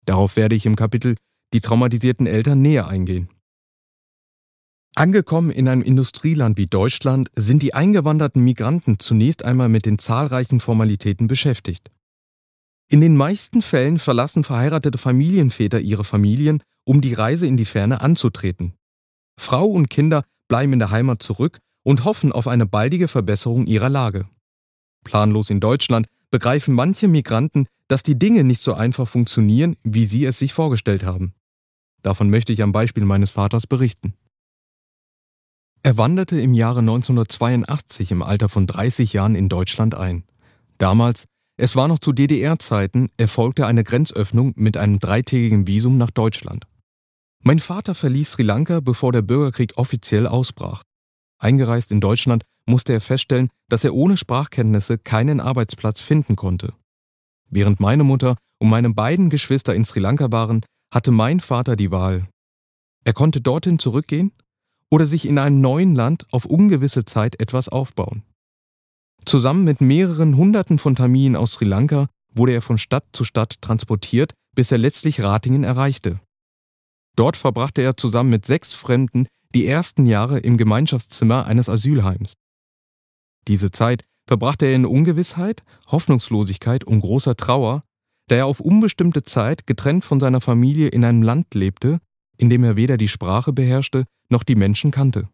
Darauf 0.06 0.36
werde 0.36 0.54
ich 0.54 0.66
im 0.66 0.76
Kapitel 0.76 1.16
Die 1.52 1.60
traumatisierten 1.60 2.26
Eltern 2.26 2.62
näher 2.62 2.88
eingehen. 2.88 3.28
Angekommen 4.94 5.50
in 5.50 5.68
einem 5.68 5.82
Industrieland 5.82 6.58
wie 6.58 6.66
Deutschland 6.66 7.30
sind 7.34 7.62
die 7.62 7.74
eingewanderten 7.74 8.42
Migranten 8.42 8.98
zunächst 8.98 9.44
einmal 9.44 9.68
mit 9.68 9.86
den 9.86 9.98
zahlreichen 9.98 10.60
Formalitäten 10.60 11.28
beschäftigt. 11.28 11.90
In 12.92 13.00
den 13.00 13.16
meisten 13.16 13.62
Fällen 13.62 13.98
verlassen 13.98 14.44
verheiratete 14.44 14.98
Familienväter 14.98 15.80
ihre 15.80 16.04
Familien, 16.04 16.62
um 16.84 17.00
die 17.00 17.14
Reise 17.14 17.46
in 17.46 17.56
die 17.56 17.64
Ferne 17.64 18.02
anzutreten. 18.02 18.74
Frau 19.40 19.64
und 19.64 19.88
Kinder 19.88 20.24
bleiben 20.46 20.74
in 20.74 20.78
der 20.78 20.90
Heimat 20.90 21.22
zurück 21.22 21.60
und 21.84 22.04
hoffen 22.04 22.32
auf 22.32 22.46
eine 22.46 22.66
baldige 22.66 23.08
Verbesserung 23.08 23.66
ihrer 23.66 23.88
Lage. 23.88 24.28
Planlos 25.04 25.48
in 25.48 25.58
Deutschland 25.58 26.06
begreifen 26.30 26.74
manche 26.74 27.08
Migranten, 27.08 27.64
dass 27.88 28.02
die 28.02 28.18
Dinge 28.18 28.44
nicht 28.44 28.60
so 28.60 28.74
einfach 28.74 29.08
funktionieren, 29.08 29.78
wie 29.82 30.04
sie 30.04 30.26
es 30.26 30.38
sich 30.38 30.52
vorgestellt 30.52 31.02
haben. 31.02 31.32
Davon 32.02 32.28
möchte 32.28 32.52
ich 32.52 32.62
am 32.62 32.72
Beispiel 32.72 33.06
meines 33.06 33.30
Vaters 33.30 33.66
berichten. 33.66 34.12
Er 35.82 35.96
wanderte 35.96 36.38
im 36.38 36.52
Jahre 36.52 36.80
1982 36.80 38.10
im 38.10 38.22
Alter 38.22 38.50
von 38.50 38.66
30 38.66 39.14
Jahren 39.14 39.34
in 39.34 39.48
Deutschland 39.48 39.94
ein. 39.94 40.24
Damals 40.76 41.24
Es 41.62 41.76
war 41.76 41.86
noch 41.86 42.00
zu 42.00 42.10
DDR-Zeiten, 42.10 43.08
erfolgte 43.18 43.68
eine 43.68 43.84
Grenzöffnung 43.84 44.52
mit 44.56 44.76
einem 44.76 44.98
dreitägigen 44.98 45.68
Visum 45.68 45.96
nach 45.96 46.10
Deutschland. 46.10 46.64
Mein 47.44 47.60
Vater 47.60 47.94
verließ 47.94 48.32
Sri 48.32 48.42
Lanka, 48.42 48.80
bevor 48.80 49.12
der 49.12 49.22
Bürgerkrieg 49.22 49.74
offiziell 49.76 50.26
ausbrach. 50.26 50.82
Eingereist 51.38 51.92
in 51.92 52.00
Deutschland 52.00 52.42
musste 52.66 52.92
er 52.92 53.00
feststellen, 53.00 53.48
dass 53.68 53.84
er 53.84 53.94
ohne 53.94 54.16
Sprachkenntnisse 54.16 54.98
keinen 54.98 55.38
Arbeitsplatz 55.38 56.00
finden 56.00 56.34
konnte. 56.34 56.72
Während 57.48 57.78
meine 57.78 58.02
Mutter 58.02 58.34
und 58.58 58.68
meine 58.68 58.90
beiden 58.90 59.30
Geschwister 59.30 59.72
in 59.72 59.84
Sri 59.84 60.00
Lanka 60.00 60.32
waren, 60.32 60.62
hatte 60.92 61.12
mein 61.12 61.38
Vater 61.38 61.76
die 61.76 61.92
Wahl. 61.92 62.26
Er 63.04 63.12
konnte 63.12 63.40
dorthin 63.40 63.78
zurückgehen 63.78 64.32
oder 64.90 65.06
sich 65.06 65.26
in 65.26 65.38
einem 65.38 65.60
neuen 65.60 65.94
Land 65.94 66.26
auf 66.32 66.44
ungewisse 66.44 67.04
Zeit 67.04 67.40
etwas 67.40 67.68
aufbauen. 67.68 68.24
Zusammen 69.24 69.64
mit 69.64 69.80
mehreren 69.80 70.36
Hunderten 70.36 70.78
von 70.78 70.96
Taminen 70.96 71.36
aus 71.36 71.52
Sri 71.52 71.64
Lanka 71.64 72.08
wurde 72.34 72.52
er 72.52 72.62
von 72.62 72.78
Stadt 72.78 73.04
zu 73.12 73.24
Stadt 73.24 73.60
transportiert, 73.60 74.32
bis 74.54 74.72
er 74.72 74.78
letztlich 74.78 75.22
Ratingen 75.22 75.64
erreichte. 75.64 76.20
Dort 77.16 77.36
verbrachte 77.36 77.82
er 77.82 77.96
zusammen 77.96 78.30
mit 78.30 78.46
sechs 78.46 78.72
Fremden 78.72 79.26
die 79.54 79.66
ersten 79.66 80.06
Jahre 80.06 80.38
im 80.38 80.56
Gemeinschaftszimmer 80.56 81.46
eines 81.46 81.68
Asylheims. 81.68 82.34
Diese 83.48 83.70
Zeit 83.70 84.04
verbrachte 84.26 84.66
er 84.66 84.74
in 84.74 84.86
Ungewissheit, 84.86 85.62
Hoffnungslosigkeit 85.88 86.84
und 86.84 87.00
großer 87.00 87.36
Trauer, 87.36 87.82
da 88.28 88.36
er 88.36 88.46
auf 88.46 88.60
unbestimmte 88.60 89.24
Zeit 89.24 89.66
getrennt 89.66 90.04
von 90.04 90.20
seiner 90.20 90.40
Familie 90.40 90.88
in 90.88 91.04
einem 91.04 91.22
Land 91.22 91.54
lebte, 91.54 91.98
in 92.38 92.48
dem 92.48 92.64
er 92.64 92.76
weder 92.76 92.96
die 92.96 93.08
Sprache 93.08 93.52
beherrschte 93.52 94.04
noch 94.30 94.42
die 94.42 94.54
Menschen 94.54 94.90
kannte. 94.90 95.28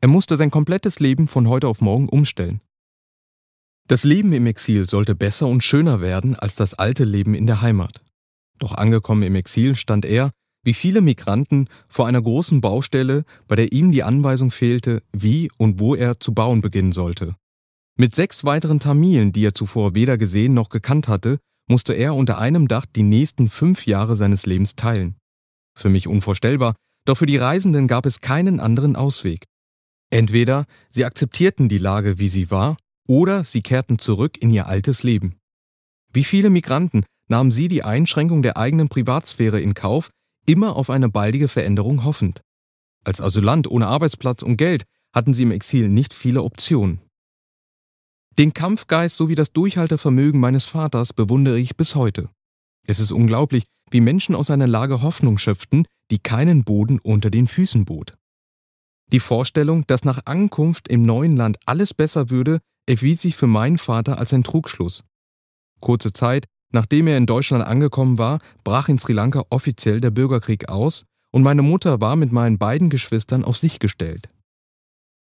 Er 0.00 0.08
musste 0.08 0.36
sein 0.36 0.50
komplettes 0.50 1.00
Leben 1.00 1.26
von 1.26 1.48
heute 1.48 1.68
auf 1.68 1.80
morgen 1.80 2.08
umstellen. 2.08 2.60
Das 3.92 4.04
Leben 4.04 4.32
im 4.32 4.46
Exil 4.46 4.88
sollte 4.88 5.14
besser 5.14 5.46
und 5.46 5.62
schöner 5.62 6.00
werden 6.00 6.34
als 6.34 6.56
das 6.56 6.72
alte 6.72 7.04
Leben 7.04 7.34
in 7.34 7.46
der 7.46 7.60
Heimat. 7.60 8.00
Doch 8.58 8.72
angekommen 8.72 9.22
im 9.22 9.34
Exil 9.34 9.76
stand 9.76 10.06
er, 10.06 10.30
wie 10.64 10.72
viele 10.72 11.02
Migranten, 11.02 11.68
vor 11.88 12.06
einer 12.06 12.22
großen 12.22 12.62
Baustelle, 12.62 13.24
bei 13.48 13.54
der 13.54 13.70
ihm 13.72 13.92
die 13.92 14.02
Anweisung 14.02 14.50
fehlte, 14.50 15.02
wie 15.12 15.50
und 15.58 15.78
wo 15.78 15.94
er 15.94 16.18
zu 16.18 16.32
bauen 16.32 16.62
beginnen 16.62 16.92
sollte. 16.92 17.36
Mit 17.98 18.14
sechs 18.14 18.44
weiteren 18.44 18.80
Tamilen, 18.80 19.30
die 19.30 19.44
er 19.44 19.52
zuvor 19.52 19.94
weder 19.94 20.16
gesehen 20.16 20.54
noch 20.54 20.70
gekannt 20.70 21.06
hatte, 21.06 21.36
musste 21.68 21.92
er 21.92 22.14
unter 22.14 22.38
einem 22.38 22.68
Dach 22.68 22.86
die 22.86 23.02
nächsten 23.02 23.50
fünf 23.50 23.84
Jahre 23.84 24.16
seines 24.16 24.46
Lebens 24.46 24.74
teilen. 24.74 25.16
Für 25.78 25.90
mich 25.90 26.08
unvorstellbar, 26.08 26.76
doch 27.04 27.18
für 27.18 27.26
die 27.26 27.36
Reisenden 27.36 27.88
gab 27.88 28.06
es 28.06 28.22
keinen 28.22 28.58
anderen 28.58 28.96
Ausweg. 28.96 29.44
Entweder 30.08 30.64
sie 30.88 31.04
akzeptierten 31.04 31.68
die 31.68 31.76
Lage, 31.76 32.18
wie 32.18 32.30
sie 32.30 32.50
war, 32.50 32.78
oder 33.08 33.44
sie 33.44 33.62
kehrten 33.62 33.98
zurück 33.98 34.38
in 34.40 34.50
ihr 34.50 34.66
altes 34.66 35.02
Leben. 35.02 35.36
Wie 36.12 36.24
viele 36.24 36.50
Migranten 36.50 37.04
nahmen 37.28 37.50
sie 37.50 37.68
die 37.68 37.84
Einschränkung 37.84 38.42
der 38.42 38.56
eigenen 38.56 38.88
Privatsphäre 38.88 39.60
in 39.60 39.74
Kauf, 39.74 40.10
immer 40.46 40.76
auf 40.76 40.90
eine 40.90 41.08
baldige 41.08 41.48
Veränderung 41.48 42.04
hoffend. 42.04 42.42
Als 43.04 43.20
Asylant 43.20 43.68
ohne 43.68 43.86
Arbeitsplatz 43.88 44.42
und 44.42 44.56
Geld 44.56 44.84
hatten 45.14 45.34
sie 45.34 45.42
im 45.42 45.50
Exil 45.50 45.88
nicht 45.88 46.14
viele 46.14 46.42
Optionen. 46.42 47.00
Den 48.38 48.54
Kampfgeist 48.54 49.16
sowie 49.16 49.34
das 49.34 49.52
Durchhaltevermögen 49.52 50.40
meines 50.40 50.66
Vaters 50.66 51.12
bewundere 51.12 51.58
ich 51.58 51.76
bis 51.76 51.94
heute. 51.94 52.30
Es 52.86 52.98
ist 52.98 53.12
unglaublich, 53.12 53.64
wie 53.90 54.00
Menschen 54.00 54.34
aus 54.34 54.50
einer 54.50 54.66
Lage 54.66 55.02
Hoffnung 55.02 55.38
schöpften, 55.38 55.86
die 56.10 56.18
keinen 56.18 56.64
Boden 56.64 56.98
unter 56.98 57.30
den 57.30 57.46
Füßen 57.46 57.84
bot. 57.84 58.14
Die 59.12 59.20
Vorstellung, 59.20 59.86
dass 59.86 60.04
nach 60.04 60.24
Ankunft 60.24 60.88
im 60.88 61.02
neuen 61.02 61.36
Land 61.36 61.58
alles 61.66 61.92
besser 61.92 62.30
würde, 62.30 62.60
erwies 62.88 63.22
sich 63.22 63.36
für 63.36 63.46
meinen 63.46 63.78
Vater 63.78 64.18
als 64.18 64.32
ein 64.32 64.44
Trugschluss. 64.44 65.04
Kurze 65.80 66.12
Zeit, 66.12 66.46
nachdem 66.72 67.06
er 67.06 67.16
in 67.16 67.26
Deutschland 67.26 67.64
angekommen 67.64 68.18
war, 68.18 68.38
brach 68.64 68.88
in 68.88 68.98
Sri 68.98 69.12
Lanka 69.12 69.42
offiziell 69.50 70.00
der 70.00 70.10
Bürgerkrieg 70.10 70.68
aus 70.68 71.04
und 71.30 71.42
meine 71.42 71.62
Mutter 71.62 72.00
war 72.00 72.16
mit 72.16 72.32
meinen 72.32 72.58
beiden 72.58 72.90
Geschwistern 72.90 73.44
auf 73.44 73.56
sich 73.56 73.78
gestellt. 73.78 74.28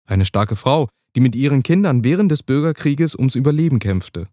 Eine 0.07 0.25
starke 0.25 0.57
Frau, 0.57 0.88
die 1.14 1.21
mit 1.21 1.35
ihren 1.35 1.62
Kindern 1.62 2.04
während 2.04 2.30
des 2.33 2.42
Bürgerkrieges 2.42 3.14
ums 3.14 3.35
Überleben 3.35 3.78
kämpfte. 3.78 4.26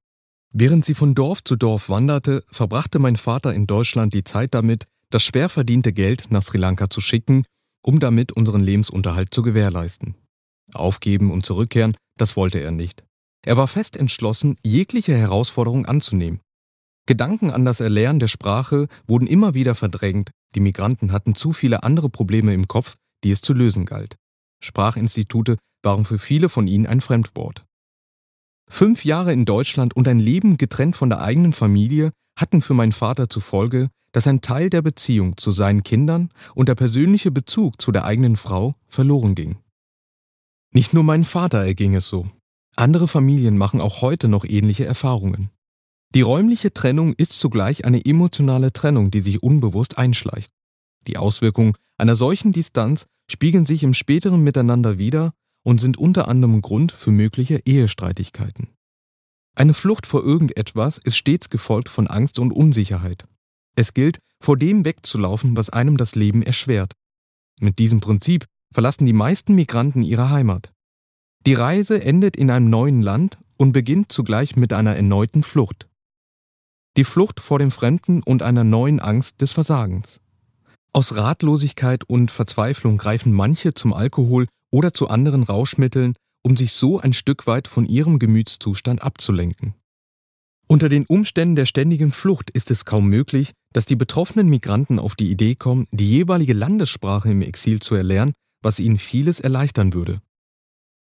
Während 0.54 0.86
sie 0.86 0.96
von 0.96 1.14
Dorf 1.14 1.44
zu 1.44 1.56
Dorf 1.56 1.90
wanderte, 1.90 2.44
verbrachte 2.50 3.00
mein 3.00 3.18
Vater 3.18 3.54
in 3.54 3.68
Deutschland 3.68 4.14
die 4.14 4.24
Zeit 4.24 4.54
damit, 4.54 4.86
das 5.10 5.24
schwer 5.24 5.50
verdiente 5.50 5.94
Geld 5.94 6.32
nach 6.32 6.44
Sri 6.44 6.58
Lanka 6.58 6.90
zu 6.90 7.02
schicken, 7.02 7.44
um 7.84 8.00
damit 8.00 8.32
unseren 8.32 8.62
Lebensunterhalt 8.62 9.34
zu 9.34 9.42
gewährleisten. 9.42 10.16
Aufgeben 10.74 11.32
und 11.32 11.46
zurückkehren, 11.46 11.96
das 12.18 12.36
wollte 12.36 12.60
er 12.60 12.72
nicht. 12.72 13.07
Er 13.46 13.58
war 13.58 13.68
fest 13.68 13.96
entschlossen, 13.96 14.58
jegliche 14.64 15.16
Herausforderung 15.16 15.86
anzunehmen. 15.86 16.42
Gedanken 17.06 17.52
an 17.52 17.64
das 17.64 17.80
Erlernen 17.80 18.20
der 18.20 18.28
Sprache 18.28 18.88
wurden 19.08 19.28
immer 19.28 19.54
wieder 19.54 19.76
verdrängt, 19.76 20.32
die 20.56 20.60
Migranten 20.60 21.12
hatten 21.12 21.36
zu 21.36 21.54
viele 21.54 21.84
andere 21.84 22.10
Probleme 22.10 22.54
im 22.54 22.68
Kopf, 22.68 22.96
die 23.24 23.32
es 23.32 23.42
zu 23.42 23.54
lösen 23.54 23.86
galt. 23.86 24.18
Sprachinstitute 24.62 25.58
waren 25.84 26.06
für 26.06 26.20
viele 26.20 26.50
von 26.50 26.68
ihnen 26.68 26.86
ein 26.86 27.02
Fremdwort. 27.02 27.66
Fünf 28.70 29.06
Jahre 29.06 29.32
in 29.32 29.46
Deutschland 29.46 29.96
und 29.96 30.08
ein 30.08 30.20
Leben 30.20 30.58
getrennt 30.58 30.96
von 30.96 31.10
der 31.10 31.22
eigenen 31.22 31.54
Familie 31.54 32.12
hatten 32.38 32.62
für 32.62 32.74
meinen 32.74 32.92
Vater 32.92 33.30
zur 33.30 33.42
Folge, 33.42 33.90
dass 34.12 34.28
ein 34.28 34.42
Teil 34.42 34.70
der 34.70 34.82
Beziehung 34.82 35.38
zu 35.38 35.52
seinen 35.52 35.84
Kindern 35.84 36.30
und 36.56 36.68
der 36.68 36.76
persönliche 36.76 37.32
Bezug 37.32 37.82
zu 37.82 37.92
der 37.92 38.04
eigenen 38.04 38.36
Frau 38.36 38.76
verloren 38.88 39.36
ging. 39.36 39.58
Nicht 40.74 40.94
nur 40.94 41.04
meinem 41.04 41.24
Vater 41.24 41.64
erging 41.64 41.96
es 41.96 42.08
so. 42.08 42.30
Andere 42.80 43.08
Familien 43.08 43.58
machen 43.58 43.82
auch 43.82 44.02
heute 44.02 44.28
noch 44.28 44.46
ähnliche 44.46 44.86
Erfahrungen. 44.86 45.50
Die 46.14 46.22
räumliche 46.22 46.72
Trennung 46.72 47.14
ist 47.14 47.34
zugleich 47.34 47.86
eine 47.86 48.06
emotionale 48.06 48.72
Trennung, 48.72 49.10
die 49.10 49.22
sich 49.22 49.42
unbewusst 49.42 49.98
einschleicht. 49.98 50.52
Die 51.08 51.18
Auswirkungen 51.18 51.74
einer 51.98 52.16
solchen 52.16 52.52
Distanz 52.52 53.08
spiegeln 53.30 53.66
sich 53.66 53.82
im 53.82 53.96
späteren 53.96 54.44
Miteinander 54.44 55.00
wider 55.00 55.34
und 55.64 55.82
sind 55.82 55.98
unter 55.98 56.28
anderem 56.28 56.62
Grund 56.62 56.92
für 56.92 57.12
mögliche 57.12 57.62
Ehestreitigkeiten. 57.66 58.70
Eine 59.56 59.74
Flucht 59.74 60.06
vor 60.06 60.24
irgendetwas 60.24 61.00
ist 61.00 61.18
stets 61.18 61.50
gefolgt 61.50 61.90
von 61.90 62.06
Angst 62.06 62.38
und 62.38 62.52
Unsicherheit. 62.52 63.26
Es 63.76 63.96
gilt, 63.96 64.20
vor 64.40 64.56
dem 64.56 64.86
wegzulaufen, 64.86 65.58
was 65.58 65.72
einem 65.72 65.98
das 65.98 66.14
Leben 66.14 66.44
erschwert. 66.44 66.94
Mit 67.60 67.80
diesem 67.80 68.02
Prinzip 68.02 68.46
verlassen 68.72 69.08
die 69.08 69.14
meisten 69.14 69.56
Migranten 69.56 70.04
ihre 70.04 70.30
Heimat. 70.30 70.72
Die 71.48 71.54
Reise 71.54 72.04
endet 72.04 72.36
in 72.36 72.52
einem 72.52 72.70
neuen 72.70 73.02
Land 73.02 73.38
und 73.56 73.72
beginnt 73.72 74.12
zugleich 74.12 74.58
mit 74.58 74.74
einer 74.74 74.98
erneuten 74.98 75.44
Flucht. 75.44 75.88
Die 76.98 77.06
Flucht 77.06 77.40
vor 77.40 77.58
dem 77.58 77.72
Fremden 77.72 78.22
und 78.22 78.44
einer 78.44 78.66
neuen 78.66 79.00
Angst 79.00 79.40
des 79.40 79.54
Versagens. 79.54 80.20
Aus 80.92 81.16
Ratlosigkeit 81.16 82.04
und 82.04 82.32
Verzweiflung 82.32 82.98
greifen 82.98 83.32
manche 83.32 83.74
zum 83.74 83.94
Alkohol 83.94 84.48
oder 84.72 84.94
zu 84.94 85.08
anderen 85.08 85.44
Rauschmitteln, 85.44 86.16
um 86.44 86.58
sich 86.58 86.74
so 86.74 87.00
ein 87.00 87.14
Stück 87.14 87.48
weit 87.48 87.70
von 87.70 87.86
ihrem 87.86 88.20
Gemütszustand 88.20 89.02
abzulenken. 89.02 89.74
Unter 90.68 90.90
den 90.90 91.06
Umständen 91.06 91.56
der 91.56 91.66
ständigen 91.66 92.12
Flucht 92.12 92.50
ist 92.50 92.72
es 92.72 92.84
kaum 92.84 93.08
möglich, 93.08 93.54
dass 93.72 93.86
die 93.86 93.96
betroffenen 93.96 94.50
Migranten 94.50 95.00
auf 95.00 95.16
die 95.16 95.32
Idee 95.32 95.56
kommen, 95.56 95.88
die 95.92 96.12
jeweilige 96.12 96.54
Landessprache 96.54 97.32
im 97.32 97.42
Exil 97.42 97.80
zu 97.80 97.96
erlernen, 97.96 98.34
was 98.62 98.82
ihnen 98.82 98.98
vieles 98.98 99.40
erleichtern 99.40 99.94
würde. 99.94 100.20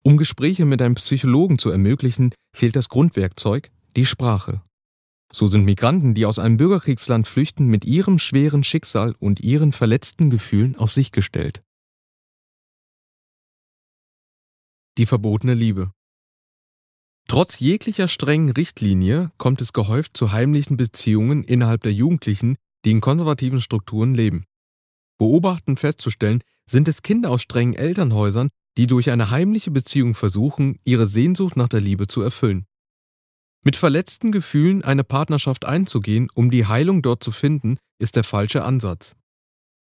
Um 0.08 0.18
Gespräche 0.18 0.66
mit 0.66 0.84
einem 0.84 0.94
Psychologen 0.94 1.58
zu 1.58 1.72
ermöglichen, 1.72 2.32
fehlt 2.56 2.76
das 2.76 2.90
Grundwerkzeug, 2.90 3.72
die 3.96 4.06
Sprache. 4.06 4.62
So 5.34 5.48
sind 5.48 5.66
Migranten, 5.66 6.14
die 6.14 6.28
aus 6.28 6.38
einem 6.38 6.58
Bürgerkriegsland 6.58 7.28
flüchten, 7.28 7.66
mit 7.66 7.86
ihrem 7.86 8.20
schweren 8.20 8.64
Schicksal 8.64 9.16
und 9.18 9.40
ihren 9.40 9.72
verletzten 9.72 10.30
Gefühlen 10.30 10.76
auf 10.76 10.94
sich 10.94 11.12
gestellt. 11.12 11.62
Die 15.00 15.08
verbotene 15.08 15.56
Liebe. 15.56 15.90
Trotz 17.28 17.60
jeglicher 17.60 18.08
strengen 18.08 18.52
Richtlinie 18.52 19.32
kommt 19.40 19.60
es 19.60 19.74
gehäuft 19.74 20.16
zu 20.16 20.32
heimlichen 20.32 20.78
Beziehungen 20.78 21.44
innerhalb 21.44 21.82
der 21.82 21.94
Jugendlichen, 21.94 22.58
die 22.86 22.92
in 22.92 23.02
konservativen 23.02 23.60
Strukturen 23.60 24.14
leben. 24.14 24.46
Beobachtend 25.18 25.80
festzustellen 25.80 26.44
sind 26.70 26.88
es 26.88 27.02
Kinder 27.02 27.32
aus 27.32 27.42
strengen 27.42 27.74
Elternhäusern, 27.74 28.50
die 28.78 28.88
durch 28.88 29.10
eine 29.10 29.30
heimliche 29.30 29.72
Beziehung 29.72 30.16
versuchen, 30.16 30.80
ihre 30.84 31.08
Sehnsucht 31.08 31.56
nach 31.56 31.70
der 31.70 31.82
Liebe 31.82 32.08
zu 32.08 32.22
erfüllen. 32.22 32.66
Mit 33.64 33.76
verletzten 33.76 34.32
Gefühlen 34.32 34.84
eine 34.84 35.04
Partnerschaft 35.04 35.66
einzugehen, 35.66 36.30
um 36.36 36.52
die 36.52 36.68
Heilung 36.68 37.02
dort 37.02 37.24
zu 37.24 37.32
finden, 37.32 37.78
ist 38.00 38.16
der 38.16 38.24
falsche 38.24 38.64
Ansatz. 38.64 39.16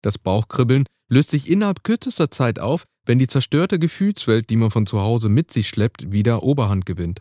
Das 0.01 0.17
Bauchkribbeln 0.17 0.85
löst 1.09 1.31
sich 1.31 1.49
innerhalb 1.49 1.83
kürzester 1.83 2.31
Zeit 2.31 2.59
auf, 2.59 2.85
wenn 3.05 3.19
die 3.19 3.27
zerstörte 3.27 3.79
Gefühlswelt, 3.79 4.49
die 4.49 4.55
man 4.57 4.71
von 4.71 4.85
zu 4.85 5.01
Hause 5.01 5.29
mit 5.29 5.51
sich 5.51 5.67
schleppt, 5.67 6.11
wieder 6.11 6.43
Oberhand 6.43 6.85
gewinnt. 6.85 7.19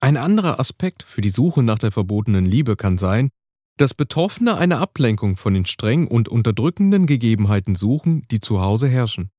Ein 0.00 0.16
anderer 0.16 0.60
Aspekt 0.60 1.02
für 1.02 1.20
die 1.20 1.30
Suche 1.30 1.62
nach 1.62 1.78
der 1.78 1.92
verbotenen 1.92 2.44
Liebe 2.44 2.76
kann 2.76 2.98
sein, 2.98 3.30
dass 3.78 3.94
Betroffene 3.94 4.56
eine 4.56 4.78
Ablenkung 4.78 5.36
von 5.36 5.54
den 5.54 5.66
streng 5.66 6.06
und 6.06 6.28
unterdrückenden 6.28 7.06
Gegebenheiten 7.06 7.74
suchen, 7.74 8.26
die 8.30 8.40
zu 8.40 8.60
Hause 8.60 8.88
herrschen. 8.88 9.30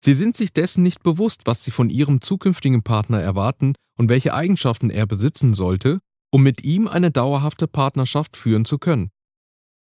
Sie 0.00 0.14
sind 0.14 0.36
sich 0.36 0.52
dessen 0.52 0.82
nicht 0.82 1.02
bewusst, 1.02 1.42
was 1.44 1.64
sie 1.64 1.70
von 1.70 1.90
ihrem 1.90 2.20
zukünftigen 2.20 2.82
Partner 2.82 3.20
erwarten 3.20 3.74
und 3.96 4.08
welche 4.08 4.32
Eigenschaften 4.32 4.90
er 4.90 5.06
besitzen 5.06 5.54
sollte, 5.54 5.98
um 6.30 6.42
mit 6.42 6.64
ihm 6.64 6.86
eine 6.86 7.10
dauerhafte 7.10 7.66
Partnerschaft 7.66 8.36
führen 8.36 8.64
zu 8.64 8.78
können. 8.78 9.10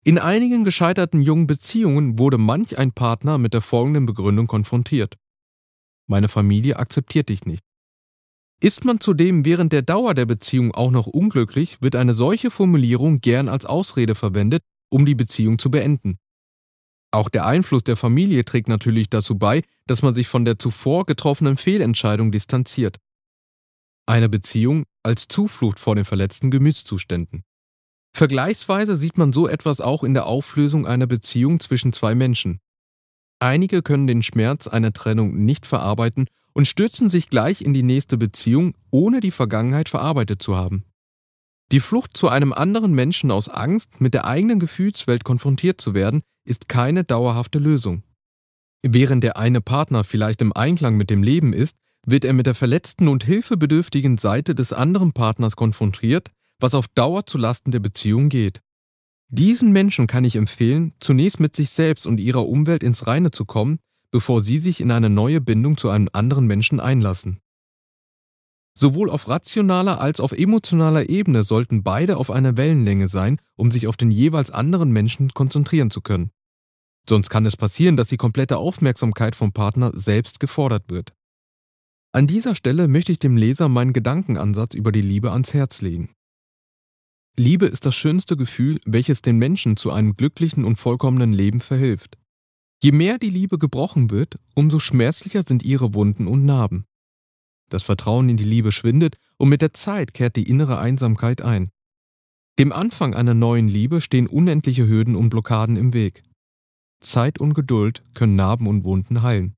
In 0.04 0.18
einigen 0.18 0.64
gescheiterten 0.64 1.20
jungen 1.20 1.46
Beziehungen 1.46 2.18
wurde 2.18 2.38
manch 2.38 2.76
ein 2.76 2.92
Partner 2.92 3.38
mit 3.38 3.54
der 3.54 3.62
folgenden 3.62 4.06
Begründung 4.06 4.46
konfrontiert. 4.46 5.16
Meine 6.06 6.28
Familie 6.28 6.78
akzeptiert 6.78 7.30
dich 7.30 7.46
nicht. 7.46 7.64
Ist 8.60 8.84
man 8.84 9.00
zudem 9.00 9.44
während 9.44 9.72
der 9.72 9.82
Dauer 9.82 10.14
der 10.14 10.26
Beziehung 10.26 10.74
auch 10.74 10.90
noch 10.90 11.06
unglücklich, 11.06 11.78
wird 11.80 11.96
eine 11.96 12.14
solche 12.14 12.50
Formulierung 12.50 13.20
gern 13.20 13.48
als 13.48 13.64
Ausrede 13.64 14.14
verwendet, 14.14 14.62
um 14.90 15.06
die 15.06 15.14
Beziehung 15.14 15.58
zu 15.58 15.70
beenden. 15.70 16.18
Auch 17.14 17.28
der 17.28 17.46
Einfluss 17.46 17.84
der 17.84 17.96
Familie 17.96 18.44
trägt 18.44 18.66
natürlich 18.66 19.08
dazu 19.08 19.38
bei, 19.38 19.62
dass 19.86 20.02
man 20.02 20.16
sich 20.16 20.26
von 20.26 20.44
der 20.44 20.58
zuvor 20.58 21.06
getroffenen 21.06 21.56
Fehlentscheidung 21.56 22.32
distanziert. 22.32 22.98
Eine 24.04 24.28
Beziehung 24.28 24.82
als 25.04 25.28
Zuflucht 25.28 25.78
vor 25.78 25.94
den 25.94 26.04
verletzten 26.04 26.50
Gemütszuständen. 26.50 27.44
Vergleichsweise 28.16 28.96
sieht 28.96 29.16
man 29.16 29.32
so 29.32 29.46
etwas 29.46 29.80
auch 29.80 30.02
in 30.02 30.12
der 30.12 30.26
Auflösung 30.26 30.88
einer 30.88 31.06
Beziehung 31.06 31.60
zwischen 31.60 31.92
zwei 31.92 32.16
Menschen. 32.16 32.58
Einige 33.38 33.82
können 33.82 34.08
den 34.08 34.24
Schmerz 34.24 34.66
einer 34.66 34.92
Trennung 34.92 35.36
nicht 35.36 35.66
verarbeiten 35.66 36.26
und 36.52 36.66
stürzen 36.66 37.10
sich 37.10 37.30
gleich 37.30 37.62
in 37.62 37.72
die 37.72 37.84
nächste 37.84 38.16
Beziehung, 38.16 38.74
ohne 38.90 39.20
die 39.20 39.30
Vergangenheit 39.30 39.88
verarbeitet 39.88 40.42
zu 40.42 40.56
haben. 40.56 40.84
Die 41.70 41.80
Flucht 41.80 42.16
zu 42.16 42.28
einem 42.28 42.52
anderen 42.52 42.92
Menschen 42.92 43.30
aus 43.30 43.48
Angst, 43.48 44.00
mit 44.00 44.14
der 44.14 44.24
eigenen 44.24 44.58
Gefühlswelt 44.58 45.22
konfrontiert 45.22 45.80
zu 45.80 45.94
werden, 45.94 46.20
ist 46.44 46.68
keine 46.68 47.04
dauerhafte 47.04 47.58
Lösung. 47.58 48.02
Während 48.82 49.24
der 49.24 49.36
eine 49.36 49.60
Partner 49.60 50.04
vielleicht 50.04 50.42
im 50.42 50.52
Einklang 50.52 50.96
mit 50.96 51.10
dem 51.10 51.22
Leben 51.22 51.52
ist, 51.52 51.76
wird 52.06 52.24
er 52.24 52.34
mit 52.34 52.46
der 52.46 52.54
verletzten 52.54 53.08
und 53.08 53.24
hilfebedürftigen 53.24 54.18
Seite 54.18 54.54
des 54.54 54.72
anderen 54.72 55.12
Partners 55.12 55.56
konfrontiert, 55.56 56.28
was 56.60 56.74
auf 56.74 56.88
Dauer 56.88 57.26
zu 57.26 57.38
Lasten 57.38 57.70
der 57.70 57.80
Beziehung 57.80 58.28
geht. 58.28 58.60
Diesen 59.28 59.72
Menschen 59.72 60.06
kann 60.06 60.24
ich 60.24 60.36
empfehlen, 60.36 60.92
zunächst 61.00 61.40
mit 61.40 61.56
sich 61.56 61.70
selbst 61.70 62.06
und 62.06 62.20
ihrer 62.20 62.46
Umwelt 62.46 62.82
ins 62.82 63.06
Reine 63.06 63.30
zu 63.30 63.44
kommen, 63.44 63.78
bevor 64.10 64.44
sie 64.44 64.58
sich 64.58 64.80
in 64.80 64.90
eine 64.90 65.10
neue 65.10 65.40
Bindung 65.40 65.76
zu 65.76 65.90
einem 65.90 66.08
anderen 66.12 66.46
Menschen 66.46 66.78
einlassen. 66.78 67.40
Sowohl 68.76 69.08
auf 69.08 69.28
rationaler 69.28 70.00
als 70.00 70.18
auf 70.18 70.32
emotionaler 70.32 71.08
Ebene 71.08 71.44
sollten 71.44 71.84
beide 71.84 72.16
auf 72.16 72.30
einer 72.30 72.56
Wellenlänge 72.56 73.08
sein, 73.08 73.40
um 73.56 73.70
sich 73.70 73.86
auf 73.86 73.96
den 73.96 74.10
jeweils 74.10 74.50
anderen 74.50 74.90
Menschen 74.90 75.30
konzentrieren 75.32 75.90
zu 75.90 76.00
können. 76.00 76.30
Sonst 77.08 77.28
kann 77.28 77.46
es 77.46 77.56
passieren, 77.56 77.96
dass 77.96 78.08
die 78.08 78.16
komplette 78.16 78.58
Aufmerksamkeit 78.58 79.36
vom 79.36 79.52
Partner 79.52 79.92
selbst 79.94 80.40
gefordert 80.40 80.84
wird. 80.88 81.12
An 82.12 82.26
dieser 82.26 82.54
Stelle 82.54 82.88
möchte 82.88 83.12
ich 83.12 83.18
dem 83.18 83.36
Leser 83.36 83.68
meinen 83.68 83.92
Gedankenansatz 83.92 84.74
über 84.74 84.92
die 84.92 85.02
Liebe 85.02 85.32
ans 85.32 85.52
Herz 85.52 85.82
legen. 85.82 86.10
Liebe 87.36 87.66
ist 87.66 87.84
das 87.84 87.96
schönste 87.96 88.36
Gefühl, 88.36 88.80
welches 88.84 89.20
den 89.20 89.38
Menschen 89.38 89.76
zu 89.76 89.90
einem 89.90 90.14
glücklichen 90.14 90.64
und 90.64 90.76
vollkommenen 90.76 91.32
Leben 91.32 91.60
verhilft. 91.60 92.16
Je 92.82 92.92
mehr 92.92 93.18
die 93.18 93.30
Liebe 93.30 93.58
gebrochen 93.58 94.10
wird, 94.10 94.38
umso 94.54 94.78
schmerzlicher 94.78 95.42
sind 95.42 95.64
ihre 95.64 95.94
Wunden 95.94 96.28
und 96.28 96.44
Narben. 96.44 96.86
Das 97.70 97.82
Vertrauen 97.82 98.28
in 98.28 98.36
die 98.36 98.44
Liebe 98.44 98.72
schwindet 98.72 99.16
und 99.36 99.48
mit 99.48 99.62
der 99.62 99.72
Zeit 99.72 100.14
kehrt 100.14 100.36
die 100.36 100.48
innere 100.48 100.78
Einsamkeit 100.78 101.42
ein. 101.42 101.70
Dem 102.58 102.72
Anfang 102.72 103.14
einer 103.14 103.34
neuen 103.34 103.68
Liebe 103.68 104.00
stehen 104.00 104.28
unendliche 104.28 104.86
Hürden 104.86 105.16
und 105.16 105.30
Blockaden 105.30 105.76
im 105.76 105.92
Weg. 105.92 106.22
Zeit 107.00 107.38
und 107.40 107.54
Geduld 107.54 108.02
können 108.14 108.36
Narben 108.36 108.66
und 108.66 108.84
Wunden 108.84 109.22
heilen. 109.22 109.56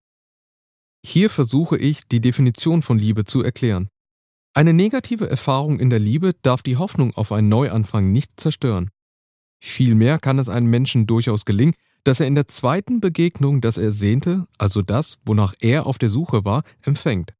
Hier 1.05 1.31
versuche 1.31 1.77
ich, 1.77 2.09
die 2.09 2.21
Definition 2.21 2.83
von 2.83 2.99
Liebe 2.99 3.25
zu 3.25 3.43
erklären. 3.43 3.89
Eine 4.55 4.73
negative 4.73 5.29
Erfahrung 5.29 5.79
in 5.79 5.91
der 5.91 5.99
Liebe 5.99 6.33
darf 6.43 6.63
die 6.63 6.79
Hoffnung 6.79 7.15
auf 7.15 7.31
einen 7.31 7.49
Neuanfang 7.49 8.11
nicht 8.11 8.41
zerstören. 8.41 8.91
Vielmehr 9.61 10.19
kann 10.19 10.39
es 10.39 10.49
einem 10.49 10.71
Menschen 10.71 11.07
durchaus 11.07 11.45
gelingen, 11.45 11.75
dass 12.05 12.21
er 12.21 12.27
in 12.27 12.35
der 12.35 12.49
zweiten 12.49 13.01
Begegnung 13.01 13.61
das 13.61 13.79
Ersehnte, 13.79 14.47
also 14.59 14.81
das, 14.81 15.19
wonach 15.25 15.55
er 15.61 15.87
auf 15.87 15.99
der 15.99 16.09
Suche 16.09 16.45
war, 16.45 16.63
empfängt. 16.83 17.35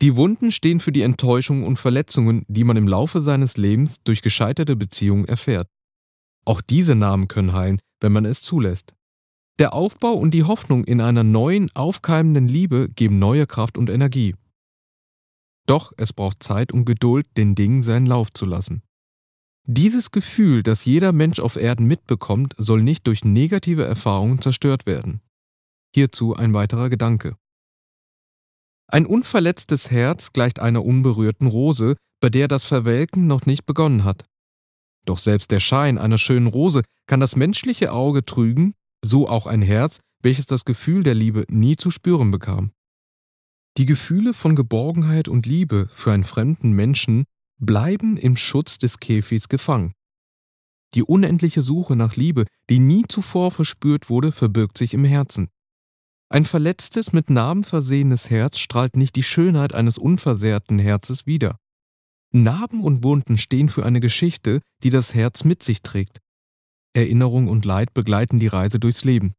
Die 0.00 0.14
Wunden 0.14 0.52
stehen 0.52 0.78
für 0.78 0.92
die 0.92 1.02
Enttäuschungen 1.02 1.64
und 1.64 1.76
Verletzungen, 1.76 2.44
die 2.46 2.62
man 2.62 2.76
im 2.76 2.86
Laufe 2.86 3.20
seines 3.20 3.56
Lebens 3.56 3.96
durch 4.04 4.22
gescheiterte 4.22 4.76
Beziehungen 4.76 5.24
erfährt. 5.24 5.68
Auch 6.44 6.60
diese 6.60 6.94
Namen 6.94 7.26
können 7.26 7.52
heilen, 7.52 7.80
wenn 8.00 8.12
man 8.12 8.24
es 8.24 8.42
zulässt. 8.42 8.94
Der 9.58 9.74
Aufbau 9.74 10.12
und 10.12 10.32
die 10.34 10.44
Hoffnung 10.44 10.84
in 10.84 11.00
einer 11.00 11.24
neuen, 11.24 11.68
aufkeimenden 11.74 12.46
Liebe 12.46 12.88
geben 12.94 13.18
neue 13.18 13.46
Kraft 13.46 13.76
und 13.76 13.90
Energie. 13.90 14.36
Doch 15.66 15.92
es 15.96 16.12
braucht 16.12 16.42
Zeit 16.44 16.72
und 16.72 16.84
Geduld, 16.84 17.26
den 17.36 17.56
Dingen 17.56 17.82
seinen 17.82 18.06
Lauf 18.06 18.32
zu 18.32 18.46
lassen. 18.46 18.82
Dieses 19.64 20.12
Gefühl, 20.12 20.62
das 20.62 20.84
jeder 20.84 21.12
Mensch 21.12 21.40
auf 21.40 21.56
Erden 21.56 21.86
mitbekommt, 21.86 22.54
soll 22.56 22.82
nicht 22.82 23.06
durch 23.06 23.24
negative 23.24 23.84
Erfahrungen 23.84 24.40
zerstört 24.40 24.86
werden. 24.86 25.20
Hierzu 25.92 26.34
ein 26.34 26.54
weiterer 26.54 26.88
Gedanke. 26.88 27.36
Ein 28.90 29.04
unverletztes 29.04 29.90
Herz 29.90 30.32
gleicht 30.32 30.60
einer 30.60 30.82
unberührten 30.82 31.46
Rose, 31.46 31.96
bei 32.20 32.30
der 32.30 32.48
das 32.48 32.64
Verwelken 32.64 33.26
noch 33.26 33.44
nicht 33.44 33.66
begonnen 33.66 34.02
hat. 34.04 34.24
Doch 35.04 35.18
selbst 35.18 35.50
der 35.50 35.60
Schein 35.60 35.98
einer 35.98 36.18
schönen 36.18 36.46
Rose 36.46 36.82
kann 37.06 37.20
das 37.20 37.36
menschliche 37.36 37.92
Auge 37.92 38.24
trügen, 38.24 38.74
so 39.04 39.28
auch 39.28 39.46
ein 39.46 39.62
Herz, 39.62 40.00
welches 40.22 40.46
das 40.46 40.64
Gefühl 40.64 41.02
der 41.02 41.14
Liebe 41.14 41.44
nie 41.50 41.76
zu 41.76 41.90
spüren 41.90 42.30
bekam. 42.30 42.72
Die 43.76 43.86
Gefühle 43.86 44.32
von 44.32 44.56
Geborgenheit 44.56 45.28
und 45.28 45.46
Liebe 45.46 45.88
für 45.92 46.12
einen 46.12 46.24
fremden 46.24 46.72
Menschen 46.72 47.24
bleiben 47.60 48.16
im 48.16 48.36
Schutz 48.36 48.78
des 48.78 49.00
Käfigs 49.00 49.48
gefangen. 49.48 49.92
Die 50.94 51.02
unendliche 51.02 51.60
Suche 51.60 51.94
nach 51.94 52.16
Liebe, 52.16 52.46
die 52.70 52.78
nie 52.78 53.04
zuvor 53.06 53.50
verspürt 53.50 54.08
wurde, 54.08 54.32
verbirgt 54.32 54.78
sich 54.78 54.94
im 54.94 55.04
Herzen. 55.04 55.48
Ein 56.30 56.44
verletztes, 56.44 57.12
mit 57.12 57.30
Narben 57.30 57.64
versehenes 57.64 58.28
Herz 58.28 58.58
strahlt 58.58 58.96
nicht 58.96 59.16
die 59.16 59.22
Schönheit 59.22 59.72
eines 59.72 59.96
unversehrten 59.96 60.78
Herzes 60.78 61.26
wider. 61.26 61.56
Narben 62.32 62.82
und 62.82 63.02
Wunden 63.02 63.38
stehen 63.38 63.70
für 63.70 63.86
eine 63.86 64.00
Geschichte, 64.00 64.60
die 64.82 64.90
das 64.90 65.14
Herz 65.14 65.44
mit 65.44 65.62
sich 65.62 65.80
trägt. 65.80 66.18
Erinnerung 66.92 67.48
und 67.48 67.64
Leid 67.64 67.94
begleiten 67.94 68.38
die 68.38 68.46
Reise 68.48 68.78
durchs 68.78 69.04
Leben. 69.04 69.32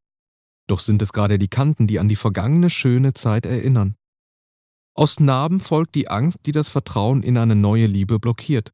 Doch 0.65 0.79
sind 0.79 1.01
es 1.01 1.13
gerade 1.13 1.37
die 1.37 1.47
Kanten, 1.47 1.85
die 1.85 1.99
an 1.99 2.09
die 2.09 2.15
vergangene 2.15 2.71
schöne 2.71 3.13
Zeit 3.13 3.45
erinnern. 3.45 3.95
Aus 4.95 5.19
Narben 5.19 5.59
folgt 5.59 5.93
die 5.93 6.09
Angst, 6.09 6.39
die 6.45 6.51
das 6.51 6.69
Vertrauen 6.69 7.21
in 7.21 7.37
eine 7.37 7.55
neue 7.55 7.85
Liebe 7.85 8.19
blockiert. 8.19 8.71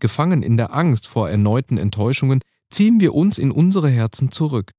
Gefangen 0.00 0.42
in 0.42 0.56
der 0.56 0.74
Angst 0.74 1.06
vor 1.06 1.28
erneuten 1.28 1.76
Enttäuschungen 1.76 2.40
ziehen 2.70 3.00
wir 3.00 3.14
uns 3.14 3.38
in 3.38 3.50
unsere 3.50 3.90
Herzen 3.90 4.32
zurück. 4.32 4.72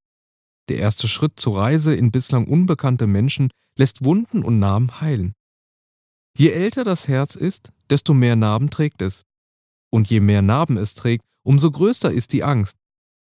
Der 0.70 0.78
erste 0.78 1.08
Schritt 1.08 1.40
zur 1.40 1.58
Reise 1.58 1.96
in 1.96 2.12
bislang 2.12 2.48
unbekannte 2.48 3.08
Menschen 3.08 3.50
lässt 3.78 4.04
Wunden 4.04 4.44
und 4.44 4.60
Narben 4.60 5.00
heilen. 5.02 5.34
Je 6.38 6.50
älter 6.52 6.84
das 6.84 7.08
Herz 7.08 7.36
ist, 7.36 7.72
desto 7.90 8.14
mehr 8.14 8.36
Narben 8.36 8.70
trägt 8.70 9.02
es. 9.02 9.24
Und 9.90 10.10
je 10.10 10.20
mehr 10.20 10.42
Narben 10.42 10.78
es 10.78 10.94
trägt, 10.94 11.26
umso 11.44 11.72
größer 11.72 12.12
ist 12.12 12.34
die 12.34 12.44
Angst. 12.44 12.78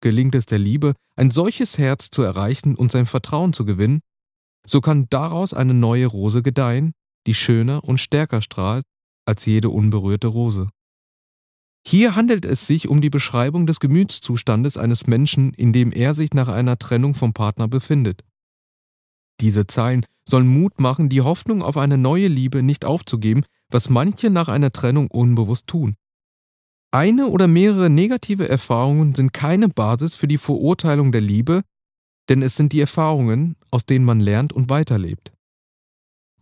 Gelingt 0.01 0.35
es 0.35 0.47
der 0.47 0.59
Liebe, 0.59 0.95
ein 1.17 1.31
solches 1.31 1.77
Herz 1.77 2.11
zu 2.11 2.23
erreichen 2.23 2.75
und 2.77 2.91
sein 2.91 3.07
Vertrauen 3.07 3.53
zu 3.53 3.65
gewinnen, 3.65 4.01
so 4.67 4.81
kann 4.81 5.07
daraus 5.11 5.55
eine 5.55 5.75
neue 5.75 6.07
Rose 6.07 6.43
gedeihen, 6.43 6.93
die 7.27 7.35
schöner 7.35 7.85
und 7.85 7.99
stärker 7.99 8.43
strahlt 8.43 8.85
als 9.27 9.45
jede 9.45 9.71
unberührte 9.71 10.29
Rose. 10.29 10.69
Hier 11.87 12.15
handelt 12.17 12.45
es 12.45 12.67
sich 12.67 12.89
um 12.89 13.01
die 13.01 13.11
Beschreibung 13.11 13.67
des 13.67 13.81
Gemütszustandes 13.81 14.77
eines 14.77 15.07
Menschen, 15.07 15.55
in 15.55 15.73
dem 15.73 15.93
er 15.93 16.15
sich 16.15 16.35
nach 16.35 16.49
einer 16.49 16.79
Trennung 16.79 17.15
vom 17.15 17.33
Partner 17.33 17.69
befindet. 17.69 18.25
Diese 19.41 19.67
Zeilen 19.67 20.05
sollen 20.29 20.49
Mut 20.49 20.81
machen, 20.81 21.09
die 21.09 21.23
Hoffnung 21.23 21.63
auf 21.63 21.77
eine 21.77 21.97
neue 21.97 22.29
Liebe 22.29 22.63
nicht 22.63 22.85
aufzugeben, 22.85 23.45
was 23.71 23.89
manche 23.89 24.31
nach 24.31 24.49
einer 24.49 24.73
Trennung 24.73 25.11
unbewusst 25.11 25.67
tun. 25.67 25.97
Eine 26.91 27.29
oder 27.29 27.49
mehrere 27.49 27.91
negative 27.91 28.49
Erfahrungen 28.49 29.15
sind 29.15 29.33
keine 29.33 29.69
Basis 29.69 30.15
für 30.15 30.27
die 30.27 30.39
Verurteilung 30.39 31.13
der 31.13 31.21
Liebe, 31.21 31.63
denn 32.29 32.43
es 32.43 32.57
sind 32.57 32.73
die 32.73 32.81
Erfahrungen, 32.81 33.57
aus 33.71 33.85
denen 33.85 34.05
man 34.05 34.21
lernt 34.21 34.53
und 34.53 34.71
weiterlebt. 34.71 35.33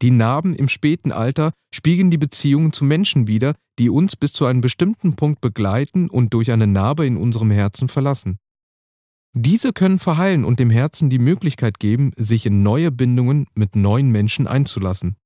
Die 0.03 0.11
Narben 0.11 0.55
im 0.55 0.69
späten 0.69 1.11
Alter 1.11 1.53
spiegeln 1.75 2.11
die 2.11 2.19
Beziehungen 2.19 2.73
zu 2.73 2.85
Menschen 2.85 3.27
wider, 3.27 3.55
die 3.79 3.89
uns 3.89 4.17
bis 4.17 4.33
zu 4.33 4.45
einem 4.45 4.61
bestimmten 4.61 5.17
Punkt 5.17 5.41
begleiten 5.41 6.11
und 6.11 6.35
durch 6.35 6.53
eine 6.53 6.67
Narbe 6.67 7.07
in 7.07 7.17
unserem 7.17 7.51
Herzen 7.51 7.89
verlassen. 7.89 8.39
Diese 9.33 9.73
können 9.73 9.99
verheilen 9.99 10.45
und 10.45 10.59
dem 10.61 10.71
Herzen 10.71 11.11
die 11.11 11.19
Möglichkeit 11.19 11.79
geben, 11.79 12.13
sich 12.17 12.47
in 12.47 12.63
neue 12.63 12.91
Bindungen 12.91 13.47
mit 13.55 13.77
neuen 13.77 14.11
Menschen 14.11 14.47
einzulassen. 14.47 15.17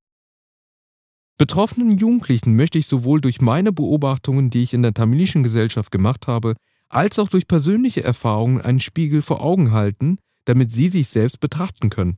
Betroffenen 1.37 1.97
Jugendlichen 1.97 2.55
möchte 2.55 2.77
ich 2.77 2.87
sowohl 2.87 3.19
durch 3.19 3.41
meine 3.41 3.71
Beobachtungen, 3.71 4.49
die 4.49 4.63
ich 4.63 4.73
in 4.73 4.83
der 4.83 4.93
tamilischen 4.93 5.43
Gesellschaft 5.43 5.91
gemacht 5.91 6.27
habe, 6.27 6.55
als 6.87 7.19
auch 7.19 7.29
durch 7.29 7.47
persönliche 7.47 8.03
Erfahrungen 8.03 8.61
einen 8.61 8.79
Spiegel 8.79 9.21
vor 9.21 9.41
Augen 9.41 9.71
halten, 9.71 10.17
damit 10.45 10.71
sie 10.71 10.89
sich 10.89 11.07
selbst 11.07 11.39
betrachten 11.39 11.89
können. 11.89 12.17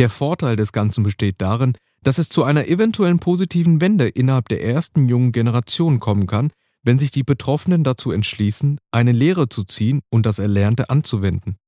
Der 0.00 0.08
Vorteil 0.08 0.56
des 0.56 0.72
Ganzen 0.72 1.04
besteht 1.04 1.42
darin, 1.42 1.74
dass 2.02 2.16
es 2.16 2.30
zu 2.30 2.42
einer 2.42 2.66
eventuellen 2.66 3.18
positiven 3.18 3.82
Wende 3.82 4.08
innerhalb 4.08 4.48
der 4.48 4.64
ersten 4.64 5.10
jungen 5.10 5.30
Generation 5.30 6.00
kommen 6.00 6.26
kann, 6.26 6.54
wenn 6.82 6.98
sich 6.98 7.10
die 7.10 7.22
Betroffenen 7.22 7.84
dazu 7.84 8.10
entschließen, 8.10 8.78
eine 8.92 9.12
Lehre 9.12 9.50
zu 9.50 9.62
ziehen 9.62 10.00
und 10.08 10.24
das 10.24 10.38
Erlernte 10.38 10.88
anzuwenden. 10.88 11.58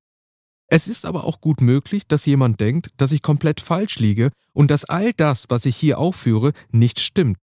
Es 0.69 0.89
ist 0.89 1.05
aber 1.05 1.25
auch 1.25 1.43
gut 1.43 1.61
möglich, 1.61 2.09
dass 2.09 2.25
jemand 2.25 2.59
denkt, 2.59 2.89
dass 2.97 3.13
ich 3.13 3.21
komplett 3.21 3.61
falsch 3.61 3.99
liege 3.99 4.31
und 4.55 4.71
dass 4.71 4.87
all 4.87 5.13
das, 5.13 5.45
was 5.51 5.67
ich 5.67 5.77
hier 5.77 5.99
aufführe, 5.99 6.53
nicht 6.71 7.01
stimmt. 7.01 7.37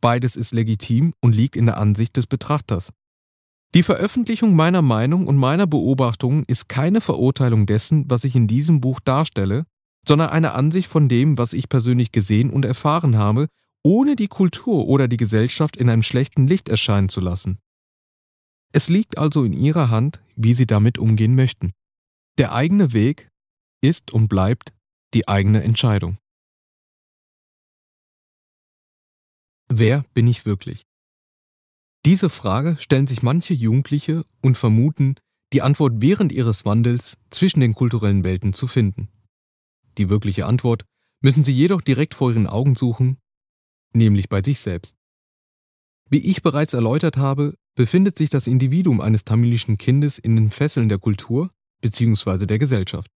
Beides 0.00 0.36
ist 0.36 0.54
legitim 0.54 1.12
und 1.20 1.34
liegt 1.34 1.56
in 1.56 1.66
der 1.66 1.76
Ansicht 1.76 2.16
des 2.16 2.26
Betrachters. 2.26 2.88
Die 3.74 3.82
Veröffentlichung 3.82 4.56
meiner 4.56 4.80
Meinung 4.80 5.26
und 5.26 5.36
meiner 5.36 5.66
Beobachtungen 5.66 6.44
ist 6.46 6.70
keine 6.70 7.02
Verurteilung 7.02 7.66
dessen, 7.66 8.06
was 8.08 8.24
ich 8.24 8.34
in 8.34 8.46
diesem 8.46 8.80
Buch 8.80 8.98
darstelle, 8.98 9.66
sondern 10.06 10.30
eine 10.30 10.52
Ansicht 10.52 10.88
von 10.88 11.08
dem, 11.08 11.38
was 11.38 11.52
ich 11.52 11.68
persönlich 11.68 12.12
gesehen 12.12 12.50
und 12.50 12.64
erfahren 12.64 13.16
habe, 13.16 13.48
ohne 13.84 14.16
die 14.16 14.28
Kultur 14.28 14.86
oder 14.86 15.08
die 15.08 15.16
Gesellschaft 15.16 15.76
in 15.76 15.88
einem 15.88 16.02
schlechten 16.02 16.46
Licht 16.46 16.68
erscheinen 16.68 17.08
zu 17.08 17.20
lassen. 17.20 17.58
Es 18.72 18.88
liegt 18.88 19.18
also 19.18 19.44
in 19.44 19.52
Ihrer 19.52 19.90
Hand, 19.90 20.22
wie 20.36 20.54
Sie 20.54 20.66
damit 20.66 20.98
umgehen 20.98 21.34
möchten. 21.34 21.72
Der 22.38 22.52
eigene 22.52 22.92
Weg 22.92 23.28
ist 23.82 24.12
und 24.12 24.28
bleibt 24.28 24.72
die 25.14 25.28
eigene 25.28 25.62
Entscheidung. 25.62 26.16
Wer 29.68 30.04
bin 30.14 30.26
ich 30.26 30.46
wirklich? 30.46 30.84
Diese 32.04 32.30
Frage 32.30 32.76
stellen 32.78 33.06
sich 33.06 33.22
manche 33.22 33.54
Jugendliche 33.54 34.24
und 34.40 34.56
vermuten, 34.56 35.16
die 35.52 35.62
Antwort 35.62 35.94
während 35.96 36.32
ihres 36.32 36.64
Wandels 36.64 37.16
zwischen 37.30 37.60
den 37.60 37.74
kulturellen 37.74 38.24
Welten 38.24 38.54
zu 38.54 38.66
finden. 38.66 39.08
Die 39.98 40.08
wirkliche 40.08 40.46
Antwort 40.46 40.84
müssen 41.20 41.44
sie 41.44 41.52
jedoch 41.52 41.80
direkt 41.80 42.14
vor 42.14 42.30
ihren 42.30 42.46
Augen 42.46 42.76
suchen, 42.76 43.18
nämlich 43.92 44.28
bei 44.28 44.42
sich 44.42 44.60
selbst. 44.60 44.96
Wie 46.10 46.18
ich 46.18 46.42
bereits 46.42 46.74
erläutert 46.74 47.16
habe, 47.16 47.54
befindet 47.74 48.18
sich 48.18 48.28
das 48.28 48.46
Individuum 48.46 49.00
eines 49.00 49.24
tamilischen 49.24 49.78
Kindes 49.78 50.18
in 50.18 50.36
den 50.36 50.50
Fesseln 50.50 50.88
der 50.88 50.98
Kultur 50.98 51.50
bzw. 51.80 52.46
der 52.46 52.58
Gesellschaft. 52.58 53.10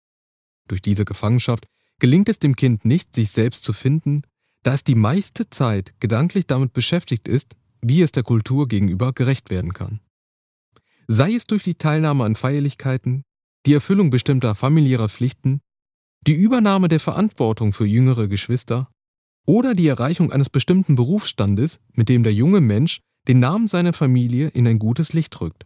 Durch 0.67 0.81
diese 0.81 1.05
Gefangenschaft 1.05 1.67
gelingt 1.99 2.29
es 2.29 2.39
dem 2.39 2.55
Kind 2.55 2.85
nicht, 2.85 3.13
sich 3.13 3.31
selbst 3.31 3.63
zu 3.63 3.73
finden, 3.73 4.23
da 4.63 4.73
es 4.73 4.83
die 4.83 4.95
meiste 4.95 5.49
Zeit 5.49 5.93
gedanklich 5.99 6.47
damit 6.47 6.73
beschäftigt 6.73 7.27
ist, 7.27 7.55
wie 7.81 8.01
es 8.01 8.11
der 8.11 8.23
Kultur 8.23 8.67
gegenüber 8.67 9.13
gerecht 9.13 9.49
werden 9.49 9.73
kann. 9.73 9.99
Sei 11.07 11.33
es 11.33 11.45
durch 11.45 11.63
die 11.63 11.75
Teilnahme 11.75 12.23
an 12.23 12.35
Feierlichkeiten, 12.35 13.23
die 13.65 13.73
Erfüllung 13.73 14.09
bestimmter 14.09 14.55
familiärer 14.55 15.09
Pflichten, 15.09 15.61
die 16.27 16.33
Übernahme 16.33 16.87
der 16.87 16.99
Verantwortung 16.99 17.73
für 17.73 17.85
jüngere 17.85 18.27
Geschwister 18.27 18.89
oder 19.45 19.75
die 19.75 19.87
Erreichung 19.87 20.31
eines 20.31 20.49
bestimmten 20.49 20.95
Berufsstandes, 20.95 21.79
mit 21.93 22.09
dem 22.09 22.23
der 22.23 22.33
junge 22.33 22.61
Mensch 22.61 23.01
den 23.27 23.39
Namen 23.39 23.67
seiner 23.67 23.93
Familie 23.93 24.47
in 24.49 24.67
ein 24.67 24.79
gutes 24.79 25.13
Licht 25.13 25.39
rückt 25.39 25.65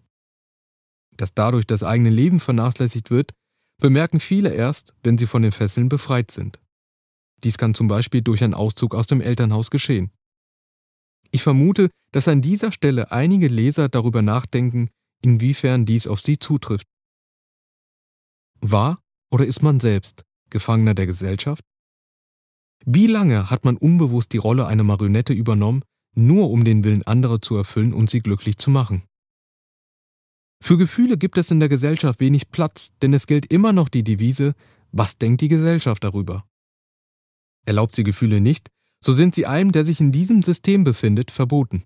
dass 1.19 1.33
dadurch 1.33 1.67
das 1.67 1.83
eigene 1.83 2.09
Leben 2.09 2.39
vernachlässigt 2.39 3.11
wird, 3.11 3.31
bemerken 3.81 4.19
viele 4.19 4.53
erst, 4.53 4.93
wenn 5.03 5.17
sie 5.17 5.25
von 5.25 5.41
den 5.41 5.51
Fesseln 5.51 5.89
befreit 5.89 6.31
sind. 6.31 6.59
Dies 7.43 7.57
kann 7.57 7.73
zum 7.73 7.87
Beispiel 7.87 8.21
durch 8.21 8.43
einen 8.43 8.53
Auszug 8.53 8.95
aus 8.95 9.07
dem 9.07 9.21
Elternhaus 9.21 9.69
geschehen. 9.69 10.11
Ich 11.31 11.43
vermute, 11.43 11.89
dass 12.11 12.27
an 12.27 12.41
dieser 12.41 12.71
Stelle 12.71 13.11
einige 13.11 13.47
Leser 13.47 13.87
darüber 13.87 14.21
nachdenken, 14.21 14.89
inwiefern 15.21 15.85
dies 15.85 16.07
auf 16.07 16.21
sie 16.21 16.39
zutrifft. 16.39 16.87
War 18.61 18.99
oder 19.31 19.45
ist 19.45 19.61
man 19.61 19.79
selbst 19.79 20.23
Gefangener 20.49 20.93
der 20.93 21.07
Gesellschaft? 21.07 21.63
Wie 22.85 23.07
lange 23.07 23.49
hat 23.49 23.65
man 23.65 23.77
unbewusst 23.77 24.31
die 24.33 24.37
Rolle 24.37 24.67
einer 24.67 24.83
Marionette 24.83 25.33
übernommen, 25.33 25.83
nur 26.15 26.49
um 26.49 26.63
den 26.63 26.83
Willen 26.83 27.03
anderer 27.03 27.41
zu 27.41 27.55
erfüllen 27.55 27.93
und 27.93 28.09
sie 28.09 28.21
glücklich 28.21 28.57
zu 28.57 28.71
machen? 28.71 29.03
Für 30.61 30.77
Gefühle 30.77 31.17
gibt 31.17 31.37
es 31.37 31.51
in 31.51 31.59
der 31.59 31.69
Gesellschaft 31.69 32.19
wenig 32.19 32.51
Platz, 32.51 32.91
denn 33.01 33.13
es 33.13 33.27
gilt 33.27 33.51
immer 33.51 33.73
noch 33.73 33.89
die 33.89 34.03
Devise, 34.03 34.55
was 34.91 35.17
denkt 35.17 35.41
die 35.41 35.47
Gesellschaft 35.47 36.03
darüber? 36.03 36.45
Erlaubt 37.65 37.95
sie 37.95 38.03
Gefühle 38.03 38.41
nicht, 38.41 38.69
so 39.03 39.13
sind 39.13 39.35
sie 39.35 39.45
einem, 39.45 39.71
der 39.71 39.85
sich 39.85 40.01
in 40.01 40.11
diesem 40.11 40.41
System 40.41 40.83
befindet, 40.83 41.31
verboten. 41.31 41.83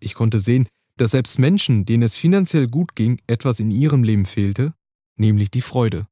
Ich 0.00 0.14
konnte 0.14 0.40
sehen, 0.40 0.68
dass 0.96 1.10
selbst 1.10 1.38
Menschen, 1.38 1.84
denen 1.84 2.02
es 2.02 2.16
finanziell 2.16 2.68
gut 2.68 2.94
ging, 2.94 3.20
etwas 3.26 3.60
in 3.60 3.70
ihrem 3.70 4.04
Leben 4.04 4.26
fehlte, 4.26 4.74
nämlich 5.16 5.50
die 5.50 5.60
Freude. 5.60 6.06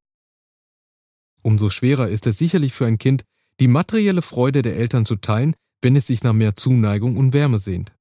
Umso 1.42 1.70
schwerer 1.70 2.08
ist 2.08 2.26
es 2.26 2.38
sicherlich 2.38 2.72
für 2.72 2.86
ein 2.86 2.98
Kind, 2.98 3.24
die 3.60 3.68
materielle 3.68 4.22
Freude 4.22 4.62
der 4.62 4.76
Eltern 4.76 5.04
zu 5.04 5.16
teilen, 5.16 5.54
wenn 5.80 5.96
es 5.96 6.06
sich 6.06 6.22
nach 6.22 6.32
mehr 6.32 6.56
Zuneigung 6.56 7.16
und 7.16 7.32
Wärme 7.32 7.58
sehnt. 7.58 7.92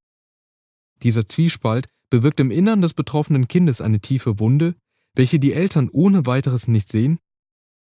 Dieser 1.04 1.27
Zwiespalt 1.27 1.88
bewirkt 2.10 2.39
im 2.39 2.51
Innern 2.51 2.82
des 2.82 2.93
betroffenen 2.93 3.47
Kindes 3.47 3.82
eine 3.82 3.99
tiefe 3.99 4.39
Wunde, 4.39 4.75
welche 5.15 5.39
die 5.39 5.54
Eltern 5.54 5.89
ohne 5.91 6.25
weiteres 6.25 6.67
nicht 6.67 6.89
sehen, 6.89 7.19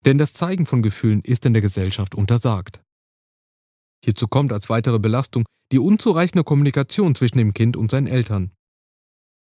denn 0.04 0.18
das 0.18 0.32
Zeigen 0.32 0.66
von 0.66 0.82
Gefühlen 0.82 1.20
ist 1.22 1.46
in 1.46 1.52
der 1.52 1.62
Gesellschaft 1.62 2.14
untersagt. 2.14 2.80
Hierzu 4.04 4.28
kommt 4.28 4.52
als 4.52 4.68
weitere 4.68 4.98
Belastung 4.98 5.46
die 5.72 5.78
unzureichende 5.78 6.44
Kommunikation 6.44 7.14
zwischen 7.14 7.38
dem 7.38 7.54
Kind 7.54 7.76
und 7.76 7.90
seinen 7.90 8.06
Eltern. 8.06 8.52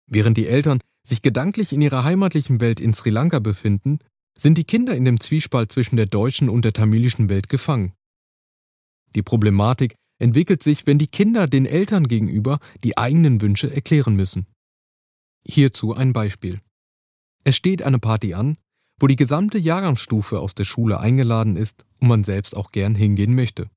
Während 0.05 0.37
die 0.37 0.47
Eltern 0.47 0.79
sich 1.05 1.21
gedanklich 1.21 1.73
in 1.73 1.81
ihrer 1.81 2.03
heimatlichen 2.03 2.61
Welt 2.61 2.79
in 2.79 2.93
Sri 2.93 3.09
Lanka 3.09 3.39
befinden, 3.39 3.99
sind 4.37 4.57
die 4.57 4.63
Kinder 4.63 4.95
in 4.95 5.05
dem 5.05 5.19
Zwiespalt 5.19 5.71
zwischen 5.71 5.95
der 5.95 6.05
deutschen 6.05 6.49
und 6.49 6.65
der 6.65 6.73
tamilischen 6.73 7.29
Welt 7.29 7.49
gefangen. 7.49 7.93
Die 9.15 9.21
Problematik 9.21 9.95
entwickelt 10.19 10.63
sich, 10.63 10.87
wenn 10.87 10.97
die 10.97 11.07
Kinder 11.07 11.47
den 11.47 11.65
Eltern 11.65 12.07
gegenüber 12.07 12.59
die 12.83 12.97
eigenen 12.97 13.41
Wünsche 13.41 13.73
erklären 13.73 14.15
müssen. 14.15 14.47
Hierzu 15.45 15.93
ein 15.93 16.13
Beispiel. 16.13 16.59
Es 17.43 17.55
steht 17.55 17.81
eine 17.81 17.99
Party 17.99 18.33
an, 18.33 18.57
wo 18.99 19.07
die 19.07 19.15
gesamte 19.15 19.57
Jahrgangsstufe 19.57 20.39
aus 20.39 20.55
der 20.55 20.65
Schule 20.65 20.99
eingeladen 20.99 21.57
ist 21.57 21.85
und 21.99 22.07
man 22.07 22.23
selbst 22.23 22.55
auch 22.55 22.71
gern 22.71 22.95
hingehen 22.95 23.35
möchte. 23.35 23.69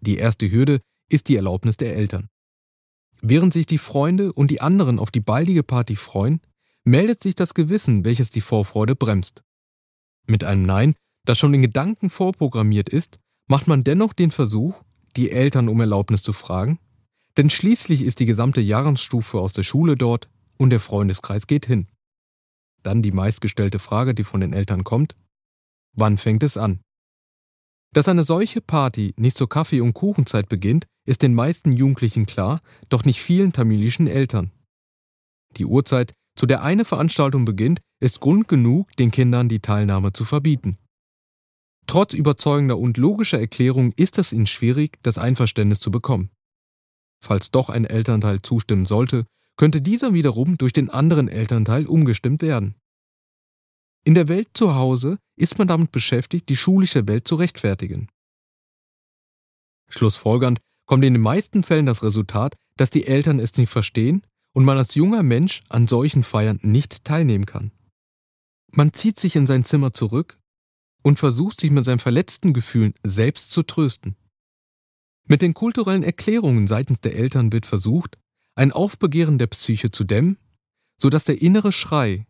Die 0.00 0.16
erste 0.16 0.50
Hürde 0.50 0.80
ist 1.10 1.28
die 1.28 1.36
Erlaubnis 1.36 1.76
der 1.76 1.96
Eltern. 1.96 2.28
Während 3.20 3.52
sich 3.52 3.66
die 3.66 3.78
Freunde 3.78 4.32
und 4.32 4.50
die 4.50 4.60
anderen 4.60 5.00
auf 5.00 5.10
die 5.10 5.20
baldige 5.20 5.64
Party 5.64 5.96
freuen, 5.96 6.40
meldet 6.84 7.20
sich 7.20 7.34
das 7.34 7.54
Gewissen, 7.54 8.04
welches 8.04 8.30
die 8.30 8.40
Vorfreude 8.40 8.94
bremst. 8.94 9.42
Mit 10.28 10.44
einem 10.44 10.64
Nein, 10.64 10.94
das 11.24 11.38
schon 11.38 11.54
in 11.54 11.62
Gedanken 11.62 12.10
vorprogrammiert 12.10 12.88
ist, 12.88 13.18
macht 13.48 13.66
man 13.66 13.82
dennoch 13.82 14.12
den 14.12 14.30
Versuch, 14.30 14.74
die 15.16 15.30
Eltern 15.30 15.68
um 15.68 15.80
Erlaubnis 15.80 16.22
zu 16.22 16.32
fragen, 16.32 16.78
denn 17.36 17.50
schließlich 17.50 18.02
ist 18.02 18.20
die 18.20 18.26
gesamte 18.26 18.60
Jahrgangsstufe 18.60 19.38
aus 19.38 19.52
der 19.52 19.62
Schule 19.62 19.96
dort, 19.96 20.28
und 20.58 20.70
der 20.70 20.80
Freundeskreis 20.80 21.46
geht 21.46 21.66
hin. 21.66 21.86
Dann 22.82 23.00
die 23.00 23.12
meistgestellte 23.12 23.78
Frage, 23.78 24.12
die 24.12 24.24
von 24.24 24.40
den 24.40 24.52
Eltern 24.52 24.84
kommt, 24.84 25.14
wann 25.94 26.18
fängt 26.18 26.42
es 26.42 26.56
an? 26.56 26.80
Dass 27.94 28.08
eine 28.08 28.24
solche 28.24 28.60
Party 28.60 29.14
nicht 29.16 29.38
zur 29.38 29.48
Kaffee- 29.48 29.80
und 29.80 29.94
Kuchenzeit 29.94 30.48
beginnt, 30.48 30.86
ist 31.06 31.22
den 31.22 31.34
meisten 31.34 31.72
Jugendlichen 31.72 32.26
klar, 32.26 32.60
doch 32.88 33.04
nicht 33.04 33.22
vielen 33.22 33.52
tamilischen 33.52 34.08
Eltern. 34.08 34.50
Die 35.56 35.64
Uhrzeit, 35.64 36.12
zu 36.38 36.46
der 36.46 36.62
eine 36.62 36.84
Veranstaltung 36.84 37.44
beginnt, 37.44 37.80
ist 37.98 38.20
Grund 38.20 38.46
genug, 38.46 38.94
den 38.96 39.10
Kindern 39.10 39.48
die 39.48 39.58
Teilnahme 39.58 40.12
zu 40.12 40.24
verbieten. 40.24 40.78
Trotz 41.88 42.14
überzeugender 42.14 42.78
und 42.78 42.96
logischer 42.96 43.40
Erklärungen 43.40 43.92
ist 43.96 44.18
es 44.18 44.32
ihnen 44.32 44.46
schwierig, 44.46 45.02
das 45.02 45.18
Einverständnis 45.18 45.80
zu 45.80 45.90
bekommen. 45.90 46.30
Falls 47.20 47.50
doch 47.50 47.70
ein 47.70 47.84
Elternteil 47.84 48.40
zustimmen 48.40 48.86
sollte, 48.86 49.24
könnte 49.56 49.80
dieser 49.80 50.12
wiederum 50.12 50.56
durch 50.58 50.72
den 50.72 50.90
anderen 50.90 51.26
Elternteil 51.26 51.86
umgestimmt 51.86 52.40
werden. 52.40 52.76
In 54.04 54.14
der 54.14 54.28
Welt 54.28 54.50
zu 54.54 54.76
Hause 54.76 55.18
ist 55.34 55.58
man 55.58 55.66
damit 55.66 55.90
beschäftigt, 55.90 56.48
die 56.48 56.56
schulische 56.56 57.08
Welt 57.08 57.26
zu 57.26 57.34
rechtfertigen. 57.34 58.08
Schlussfolgernd 59.88 60.60
kommt 60.86 61.04
in 61.04 61.14
den 61.14 61.22
meisten 61.22 61.64
Fällen 61.64 61.86
das 61.86 62.04
Resultat, 62.04 62.54
dass 62.76 62.90
die 62.90 63.08
Eltern 63.08 63.40
es 63.40 63.56
nicht 63.56 63.70
verstehen 63.70 64.22
und 64.58 64.64
man 64.64 64.76
als 64.76 64.96
junger 64.96 65.22
Mensch 65.22 65.62
an 65.68 65.86
solchen 65.86 66.24
Feiern 66.24 66.58
nicht 66.62 67.04
teilnehmen 67.04 67.46
kann. 67.46 67.70
Man 68.72 68.92
zieht 68.92 69.20
sich 69.20 69.36
in 69.36 69.46
sein 69.46 69.64
Zimmer 69.64 69.92
zurück 69.92 70.36
und 71.04 71.16
versucht 71.16 71.60
sich 71.60 71.70
mit 71.70 71.84
seinen 71.84 72.00
verletzten 72.00 72.52
Gefühlen 72.52 72.92
selbst 73.04 73.52
zu 73.52 73.62
trösten. 73.62 74.16
Mit 75.28 75.42
den 75.42 75.54
kulturellen 75.54 76.02
Erklärungen 76.02 76.66
seitens 76.66 77.00
der 77.00 77.14
Eltern 77.14 77.52
wird 77.52 77.66
versucht, 77.66 78.18
ein 78.56 78.72
Aufbegehren 78.72 79.38
der 79.38 79.46
Psyche 79.46 79.92
zu 79.92 80.02
dämmen, 80.02 80.38
so 81.00 81.08
dass 81.08 81.22
der 81.22 81.40
innere 81.40 81.70
Schrei 81.70 82.26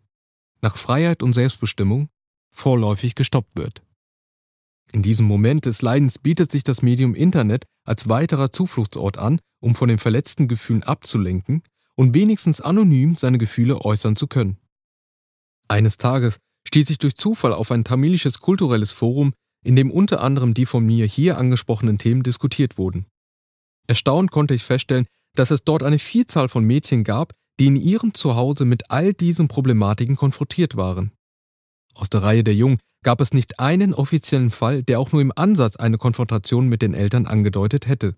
nach 0.60 0.76
Freiheit 0.76 1.22
und 1.22 1.32
Selbstbestimmung 1.32 2.10
vorläufig 2.54 3.14
gestoppt 3.14 3.56
wird. 3.56 3.82
In 4.92 5.02
diesem 5.02 5.24
Moment 5.24 5.64
des 5.64 5.80
Leidens 5.80 6.18
bietet 6.18 6.50
sich 6.50 6.62
das 6.62 6.82
Medium 6.82 7.14
Internet 7.14 7.64
als 7.86 8.10
weiterer 8.10 8.52
Zufluchtsort 8.52 9.16
an, 9.16 9.40
um 9.60 9.74
von 9.74 9.88
den 9.88 9.98
verletzten 9.98 10.46
Gefühlen 10.46 10.82
abzulenken 10.82 11.62
und 11.98 12.14
wenigstens 12.14 12.60
anonym 12.60 13.16
seine 13.16 13.38
Gefühle 13.38 13.84
äußern 13.84 14.14
zu 14.14 14.28
können. 14.28 14.56
Eines 15.66 15.98
Tages 15.98 16.38
stieß 16.66 16.90
ich 16.90 16.98
durch 16.98 17.16
Zufall 17.16 17.52
auf 17.52 17.72
ein 17.72 17.82
tamilisches 17.82 18.38
kulturelles 18.38 18.92
Forum, 18.92 19.32
in 19.64 19.74
dem 19.74 19.90
unter 19.90 20.20
anderem 20.20 20.54
die 20.54 20.64
von 20.64 20.86
mir 20.86 21.06
hier 21.06 21.38
angesprochenen 21.38 21.98
Themen 21.98 22.22
diskutiert 22.22 22.78
wurden. 22.78 23.06
Erstaunt 23.88 24.30
konnte 24.30 24.54
ich 24.54 24.62
feststellen, 24.62 25.06
dass 25.34 25.50
es 25.50 25.64
dort 25.64 25.82
eine 25.82 25.98
Vielzahl 25.98 26.48
von 26.48 26.64
Mädchen 26.64 27.02
gab, 27.02 27.32
die 27.58 27.66
in 27.66 27.76
ihrem 27.76 28.14
Zuhause 28.14 28.64
mit 28.64 28.90
all 28.90 29.12
diesen 29.12 29.48
Problematiken 29.48 30.14
konfrontiert 30.14 30.76
waren. 30.76 31.10
Aus 31.94 32.08
der 32.08 32.22
Reihe 32.22 32.44
der 32.44 32.54
Jungen 32.54 32.78
gab 33.02 33.20
es 33.20 33.32
nicht 33.32 33.58
einen 33.58 33.92
offiziellen 33.92 34.52
Fall, 34.52 34.84
der 34.84 35.00
auch 35.00 35.10
nur 35.10 35.20
im 35.20 35.32
Ansatz 35.34 35.74
eine 35.74 35.98
Konfrontation 35.98 36.68
mit 36.68 36.80
den 36.80 36.94
Eltern 36.94 37.26
angedeutet 37.26 37.88
hätte. 37.88 38.14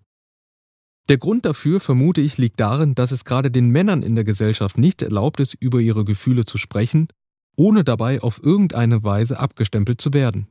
Der 1.11 1.17
Grund 1.17 1.43
dafür, 1.45 1.81
vermute 1.81 2.21
ich, 2.21 2.37
liegt 2.37 2.61
darin, 2.61 2.95
dass 2.95 3.11
es 3.11 3.25
gerade 3.25 3.51
den 3.51 3.69
Männern 3.69 4.01
in 4.01 4.15
der 4.15 4.23
Gesellschaft 4.23 4.77
nicht 4.77 5.01
erlaubt 5.01 5.41
ist, 5.41 5.55
über 5.55 5.81
ihre 5.81 6.05
Gefühle 6.05 6.45
zu 6.45 6.57
sprechen, 6.57 7.09
ohne 7.57 7.83
dabei 7.83 8.21
auf 8.21 8.41
irgendeine 8.41 9.03
Weise 9.03 9.37
abgestempelt 9.37 9.99
zu 9.99 10.13
werden. 10.13 10.47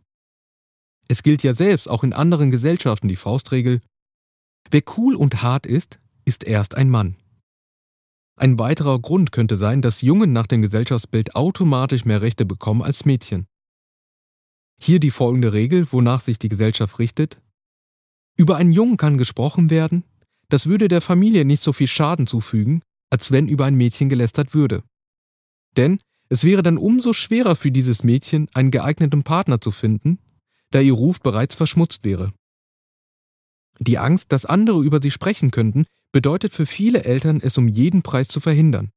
Es 1.09 1.23
gilt 1.23 1.43
ja 1.43 1.55
selbst 1.55 1.89
auch 1.89 2.05
in 2.05 2.13
anderen 2.13 2.51
Gesellschaften 2.51 3.09
die 3.09 3.17
Faustregel, 3.17 3.81
wer 4.71 4.83
cool 4.99 5.15
und 5.15 5.43
hart 5.43 5.65
ist, 5.65 5.99
ist 6.27 6.45
erst 6.45 6.75
ein 6.75 6.91
Mann. 6.91 7.17
Ein 8.37 8.59
weiterer 8.59 8.99
Grund 8.99 9.33
könnte 9.33 9.57
sein, 9.57 9.81
dass 9.81 10.03
Jungen 10.03 10.35
nach 10.35 10.47
dem 10.47 10.61
Gesellschaftsbild 10.61 11.37
automatisch 11.37 12.05
mehr 12.05 12.21
Rechte 12.21 12.45
bekommen 12.45 12.83
als 12.83 13.07
Mädchen. 13.07 13.47
Hier 14.79 15.01
die 15.01 15.11
folgende 15.11 15.55
Regel, 15.55 15.91
wonach 15.91 16.21
sich 16.21 16.39
die 16.39 16.51
Gesellschaft 16.51 16.99
richtet. 16.99 17.41
Über 18.37 18.59
einen 18.59 18.73
Jungen 18.73 18.99
kann 18.99 19.17
gesprochen 19.17 19.71
werden, 19.71 20.05
das 20.51 20.67
würde 20.67 20.89
der 20.89 21.01
Familie 21.01 21.45
nicht 21.45 21.63
so 21.63 21.73
viel 21.73 21.89
Schaden 21.89 22.27
zufügen, 22.27 22.83
als 23.11 23.31
wenn 23.31 23.49
über 23.49 23.65
ein 23.65 23.75
Mädchen 23.75 24.09
gelästert 24.09 24.53
würde. 24.55 24.83
Denn 25.77 25.99
es 26.29 26.45
wäre 26.45 26.63
dann 26.63 26.79
umso 26.79 27.13
schwerer 27.13 27.57
für 27.57 27.71
dieses 27.71 28.05
Mädchen, 28.05 28.49
einen 28.55 28.71
geeigneten 28.71 29.23
Partner 29.23 29.61
zu 29.61 29.71
finden, 29.71 30.19
da 30.71 30.81
ihr 30.81 30.93
Ruf 30.93 31.21
bereits 31.21 31.55
verschmutzt 31.55 32.05
wäre. 32.05 32.33
Die 33.79 33.99
Angst, 33.99 34.31
dass 34.33 34.45
andere 34.45 34.83
über 34.83 35.01
sie 35.01 35.11
sprechen 35.11 35.51
könnten, 35.51 35.87
bedeutet 36.13 36.53
für 36.53 36.67
viele 36.67 37.05
Eltern, 37.05 37.41
es 37.43 37.57
um 37.57 37.67
jeden 37.67 38.03
Preis 38.03 38.29
zu 38.29 38.41
verhindern. 38.41 38.91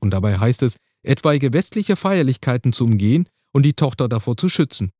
Und 0.00 0.12
dabei 0.12 0.38
heißt 0.38 0.62
es, 0.62 0.76
etwaige 1.02 1.52
westliche 1.52 1.96
Feierlichkeiten 1.96 2.72
zu 2.72 2.84
umgehen 2.84 3.28
und 3.52 3.64
die 3.64 3.74
Tochter 3.74 4.08
davor 4.08 4.36
zu 4.36 4.48
schützen. 4.48 4.90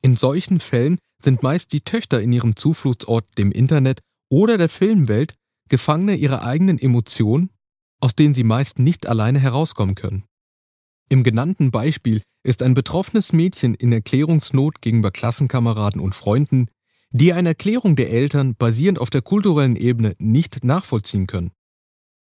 In 0.00 0.16
solchen 0.16 0.60
Fällen 0.60 0.98
sind 1.22 1.42
meist 1.42 1.72
die 1.72 1.82
Töchter 1.82 2.20
in 2.20 2.32
ihrem 2.32 2.56
Zufluchtsort, 2.56 3.26
dem 3.38 3.52
Internet 3.52 4.00
oder 4.32 4.56
der 4.56 4.70
Filmwelt, 4.70 5.34
Gefangene 5.68 6.16
ihrer 6.16 6.42
eigenen 6.42 6.78
Emotionen, 6.78 7.50
aus 8.00 8.14
denen 8.14 8.32
sie 8.32 8.44
meist 8.44 8.78
nicht 8.78 9.06
alleine 9.06 9.38
herauskommen 9.38 9.94
können. 9.94 10.24
Im 11.10 11.22
genannten 11.22 11.70
Beispiel 11.70 12.22
ist 12.42 12.62
ein 12.62 12.72
betroffenes 12.72 13.34
Mädchen 13.34 13.74
in 13.74 13.92
Erklärungsnot 13.92 14.80
gegenüber 14.80 15.10
Klassenkameraden 15.10 16.00
und 16.00 16.14
Freunden, 16.14 16.68
die 17.10 17.34
eine 17.34 17.50
Erklärung 17.50 17.94
der 17.94 18.10
Eltern 18.10 18.54
basierend 18.54 18.98
auf 18.98 19.10
der 19.10 19.20
kulturellen 19.20 19.76
Ebene 19.76 20.14
nicht 20.18 20.64
nachvollziehen 20.64 21.26
können. 21.26 21.50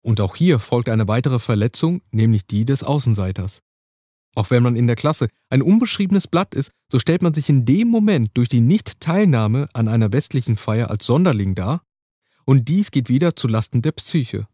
Und 0.04 0.20
auch 0.20 0.36
hier 0.36 0.60
folgt 0.60 0.89
eine 0.89 1.08
weitere 1.08 1.39
Verletzung, 1.39 2.02
nämlich 2.12 2.46
die 2.46 2.66
des 2.66 2.84
Außenseiters. 2.84 3.62
Auch 4.36 4.50
wenn 4.50 4.62
man 4.62 4.76
in 4.76 4.88
der 4.88 4.98
Klasse 4.98 5.30
ein 5.50 5.62
unbeschriebenes 5.62 6.28
Blatt 6.28 6.54
ist, 6.54 6.72
so 6.92 7.00
stellt 7.00 7.22
man 7.22 7.34
sich 7.34 7.48
in 7.48 7.63
dem 7.63 7.88
Moment 7.88 8.32
durch 8.34 8.50
die 8.50 8.60
Nicht-Teilnahme 8.60 9.70
an 9.74 9.88
einer 9.88 10.12
westlichen 10.12 10.58
Feier 10.58 10.89
als 10.89 11.06
Sonderling 11.06 11.56
dar, 11.56 11.82
und 12.45 12.67
dies 12.67 12.91
geht 12.91 13.10
wieder 13.10 13.36
zu 13.36 13.47
Lasten 13.47 13.82
der 13.82 13.91
Psyche. 13.91 14.47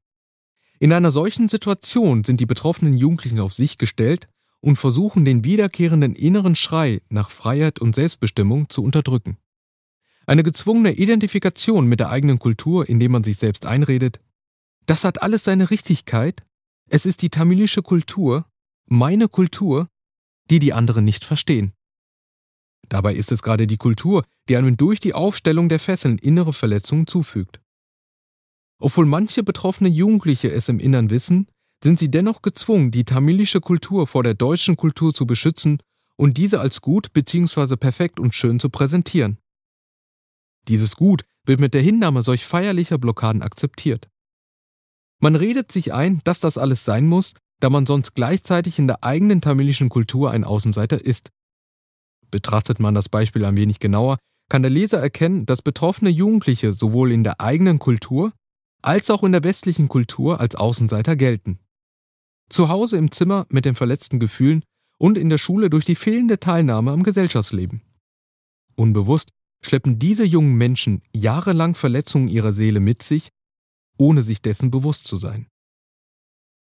In 0.79 0.93
einer 0.93 1.11
solchen 1.11 1.49
Situation 1.49 2.23
sind 2.23 2.39
die 2.39 2.45
betroffenen 2.45 2.95
Jugendlichen 2.95 3.39
auf 3.39 3.53
sich 3.53 3.77
gestellt 3.77 4.27
und 4.61 4.77
versuchen 4.77 5.25
den 5.25 5.43
wiederkehrenden 5.43 6.15
inneren 6.15 6.55
Schrei 6.55 7.01
nach 7.09 7.29
Freiheit 7.29 7.79
und 7.79 7.95
Selbstbestimmung 7.95 8.69
zu 8.69 8.83
unterdrücken. 8.83 9.37
Eine 10.25 10.43
gezwungene 10.43 10.93
Identifikation 10.93 11.87
mit 11.87 11.99
der 11.99 12.09
eigenen 12.09 12.39
Kultur, 12.39 12.87
indem 12.87 13.13
man 13.13 13.23
sich 13.23 13.37
selbst 13.37 13.65
einredet, 13.65 14.19
das 14.85 15.03
hat 15.03 15.21
alles 15.21 15.43
seine 15.43 15.69
Richtigkeit, 15.69 16.41
es 16.89 17.05
ist 17.05 17.21
die 17.21 17.29
tamilische 17.29 17.81
Kultur, 17.81 18.45
meine 18.85 19.27
Kultur, 19.27 19.87
die 20.49 20.59
die 20.59 20.73
anderen 20.73 21.05
nicht 21.05 21.23
verstehen. 21.23 21.73
Dabei 22.87 23.13
ist 23.13 23.31
es 23.31 23.43
gerade 23.43 23.67
die 23.67 23.77
Kultur, 23.77 24.23
die 24.47 24.57
einem 24.57 24.77
durch 24.77 24.99
die 24.99 25.13
Aufstellung 25.13 25.69
der 25.69 25.79
Fesseln 25.79 26.17
innere 26.17 26.53
Verletzungen 26.53 27.05
zufügt. 27.05 27.59
Obwohl 28.79 29.05
manche 29.05 29.43
betroffene 29.43 29.89
Jugendliche 29.89 30.49
es 30.51 30.69
im 30.69 30.79
Innern 30.79 31.09
wissen, 31.09 31.47
sind 31.83 31.99
sie 31.99 32.09
dennoch 32.09 32.41
gezwungen, 32.41 32.91
die 32.91 33.05
tamilische 33.05 33.61
Kultur 33.61 34.07
vor 34.07 34.23
der 34.23 34.33
deutschen 34.33 34.75
Kultur 34.77 35.13
zu 35.13 35.25
beschützen 35.25 35.81
und 36.17 36.37
diese 36.37 36.59
als 36.59 36.81
gut 36.81 37.13
bzw. 37.13 37.75
perfekt 37.75 38.19
und 38.19 38.35
schön 38.35 38.59
zu 38.59 38.69
präsentieren. 38.69 39.37
Dieses 40.67 40.95
Gut 40.95 41.23
wird 41.45 41.59
mit 41.59 41.73
der 41.73 41.81
Hinnahme 41.81 42.21
solch 42.21 42.45
feierlicher 42.45 42.97
Blockaden 42.97 43.41
akzeptiert. 43.41 44.07
Man 45.21 45.35
redet 45.35 45.71
sich 45.71 45.93
ein, 45.93 46.21
dass 46.23 46.39
das 46.39 46.57
alles 46.57 46.85
sein 46.85 47.07
muss, 47.07 47.33
da 47.59 47.69
man 47.69 47.85
sonst 47.85 48.13
gleichzeitig 48.13 48.79
in 48.79 48.87
der 48.87 49.03
eigenen 49.03 49.41
tamilischen 49.41 49.89
Kultur 49.89 50.31
ein 50.31 50.43
Außenseiter 50.43 51.03
ist. 51.03 51.29
Betrachtet 52.31 52.79
man 52.79 52.93
das 52.93 53.09
Beispiel 53.09 53.43
ein 53.45 53.57
wenig 53.57 53.79
genauer, 53.79 54.17
kann 54.49 54.61
der 54.61 54.71
Leser 54.71 54.99
erkennen, 54.99 55.45
dass 55.45 55.61
betroffene 55.61 56.09
Jugendliche 56.09 56.73
sowohl 56.73 57.11
in 57.11 57.23
der 57.23 57.41
eigenen 57.41 57.79
Kultur 57.79 58.33
als 58.81 59.09
auch 59.09 59.23
in 59.23 59.31
der 59.31 59.43
westlichen 59.43 59.87
Kultur 59.87 60.39
als 60.39 60.55
Außenseiter 60.55 61.15
gelten. 61.15 61.59
Zu 62.49 62.69
Hause 62.69 62.97
im 62.97 63.11
Zimmer 63.11 63.45
mit 63.49 63.65
den 63.65 63.75
verletzten 63.75 64.19
Gefühlen 64.19 64.63
und 64.97 65.17
in 65.17 65.29
der 65.29 65.37
Schule 65.37 65.69
durch 65.69 65.85
die 65.85 65.95
fehlende 65.95 66.39
Teilnahme 66.39 66.91
am 66.91 67.03
Gesellschaftsleben. 67.03 67.81
Unbewusst 68.75 69.29
schleppen 69.61 69.99
diese 69.99 70.25
jungen 70.25 70.55
Menschen 70.55 71.01
jahrelang 71.13 71.75
Verletzungen 71.75 72.27
ihrer 72.27 72.53
Seele 72.53 72.79
mit 72.79 73.03
sich, 73.03 73.29
ohne 73.97 74.21
sich 74.21 74.41
dessen 74.41 74.71
bewusst 74.71 75.05
zu 75.05 75.17
sein. 75.17 75.47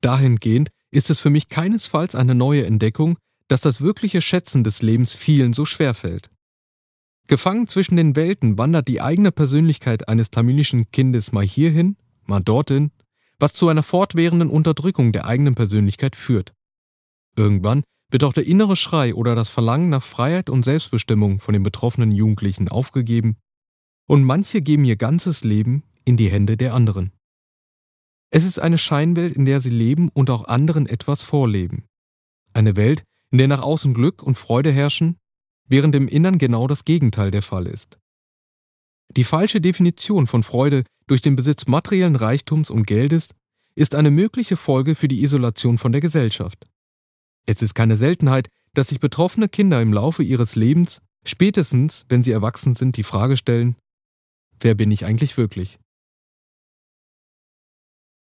Dahingehend 0.01 0.69
ist 0.91 1.09
es 1.09 1.19
für 1.19 1.29
mich 1.29 1.49
keinesfalls 1.49 2.15
eine 2.15 2.35
neue 2.35 2.65
Entdeckung, 2.65 3.17
dass 3.47 3.61
das 3.61 3.81
wirkliche 3.81 4.21
Schätzen 4.21 4.63
des 4.63 4.81
Lebens 4.81 5.13
vielen 5.13 5.53
so 5.53 5.65
schwer 5.65 5.93
fällt. 5.93 6.29
Gefangen 7.27 7.67
zwischen 7.67 7.97
den 7.97 8.15
Welten 8.15 8.57
wandert 8.57 8.87
die 8.87 9.01
eigene 9.01 9.31
Persönlichkeit 9.31 10.07
eines 10.07 10.29
tamilischen 10.31 10.91
Kindes 10.91 11.31
mal 11.31 11.45
hierhin, 11.45 11.97
mal 12.27 12.41
dorthin, 12.41 12.91
was 13.39 13.53
zu 13.53 13.67
einer 13.67 13.83
fortwährenden 13.83 14.49
Unterdrückung 14.49 15.11
der 15.11 15.25
eigenen 15.25 15.55
Persönlichkeit 15.55 16.15
führt. 16.15 16.53
Irgendwann 17.35 17.83
wird 18.09 18.23
auch 18.23 18.33
der 18.33 18.45
innere 18.45 18.75
Schrei 18.75 19.13
oder 19.13 19.35
das 19.35 19.49
Verlangen 19.49 19.89
nach 19.89 20.03
Freiheit 20.03 20.49
und 20.49 20.63
Selbstbestimmung 20.63 21.39
von 21.39 21.53
den 21.53 21.63
betroffenen 21.63 22.11
Jugendlichen 22.11 22.69
aufgegeben, 22.69 23.37
und 24.07 24.23
manche 24.23 24.61
geben 24.61 24.85
ihr 24.85 24.97
ganzes 24.97 25.43
Leben 25.43 25.83
in 26.05 26.15
die 26.15 26.29
Hände 26.29 26.57
der 26.57 26.73
anderen. 26.75 27.11
Es 28.29 28.45
ist 28.45 28.59
eine 28.59 28.77
Scheinwelt, 28.77 29.35
in 29.35 29.45
der 29.45 29.61
sie 29.61 29.69
leben 29.69 30.09
und 30.09 30.29
auch 30.29 30.45
anderen 30.45 30.87
etwas 30.87 31.23
vorleben. 31.23 31.85
Eine 32.53 32.75
Welt, 32.75 33.03
in 33.31 33.39
der 33.39 33.47
nach 33.47 33.61
außen 33.61 33.93
Glück 33.93 34.21
und 34.21 34.37
Freude 34.37 34.71
herrschen, 34.71 35.17
während 35.67 35.95
im 35.95 36.07
Innern 36.07 36.37
genau 36.37 36.67
das 36.67 36.85
Gegenteil 36.85 37.31
der 37.31 37.41
Fall 37.41 37.65
ist. 37.65 37.97
Die 39.17 39.23
falsche 39.23 39.61
Definition 39.61 40.27
von 40.27 40.43
Freude 40.43 40.83
durch 41.07 41.21
den 41.21 41.35
Besitz 41.35 41.67
materiellen 41.67 42.15
Reichtums 42.15 42.69
und 42.69 42.85
Geldes 42.85 43.29
ist 43.75 43.95
eine 43.95 44.11
mögliche 44.11 44.57
Folge 44.57 44.95
für 44.95 45.07
die 45.07 45.23
Isolation 45.23 45.77
von 45.77 45.91
der 45.91 46.01
Gesellschaft. 46.01 46.67
Es 47.45 47.61
ist 47.61 47.75
keine 47.75 47.95
Seltenheit, 47.95 48.49
dass 48.73 48.89
sich 48.89 48.99
betroffene 48.99 49.47
Kinder 49.47 49.81
im 49.81 49.93
Laufe 49.93 50.23
ihres 50.23 50.55
Lebens, 50.55 51.01
spätestens 51.25 52.05
wenn 52.09 52.23
sie 52.23 52.31
erwachsen 52.31 52.75
sind, 52.75 52.97
die 52.97 53.03
Frage 53.03 53.37
stellen, 53.37 53.75
wer 54.59 54.75
bin 54.75 54.91
ich 54.91 55.05
eigentlich 55.05 55.37
wirklich? 55.37 55.77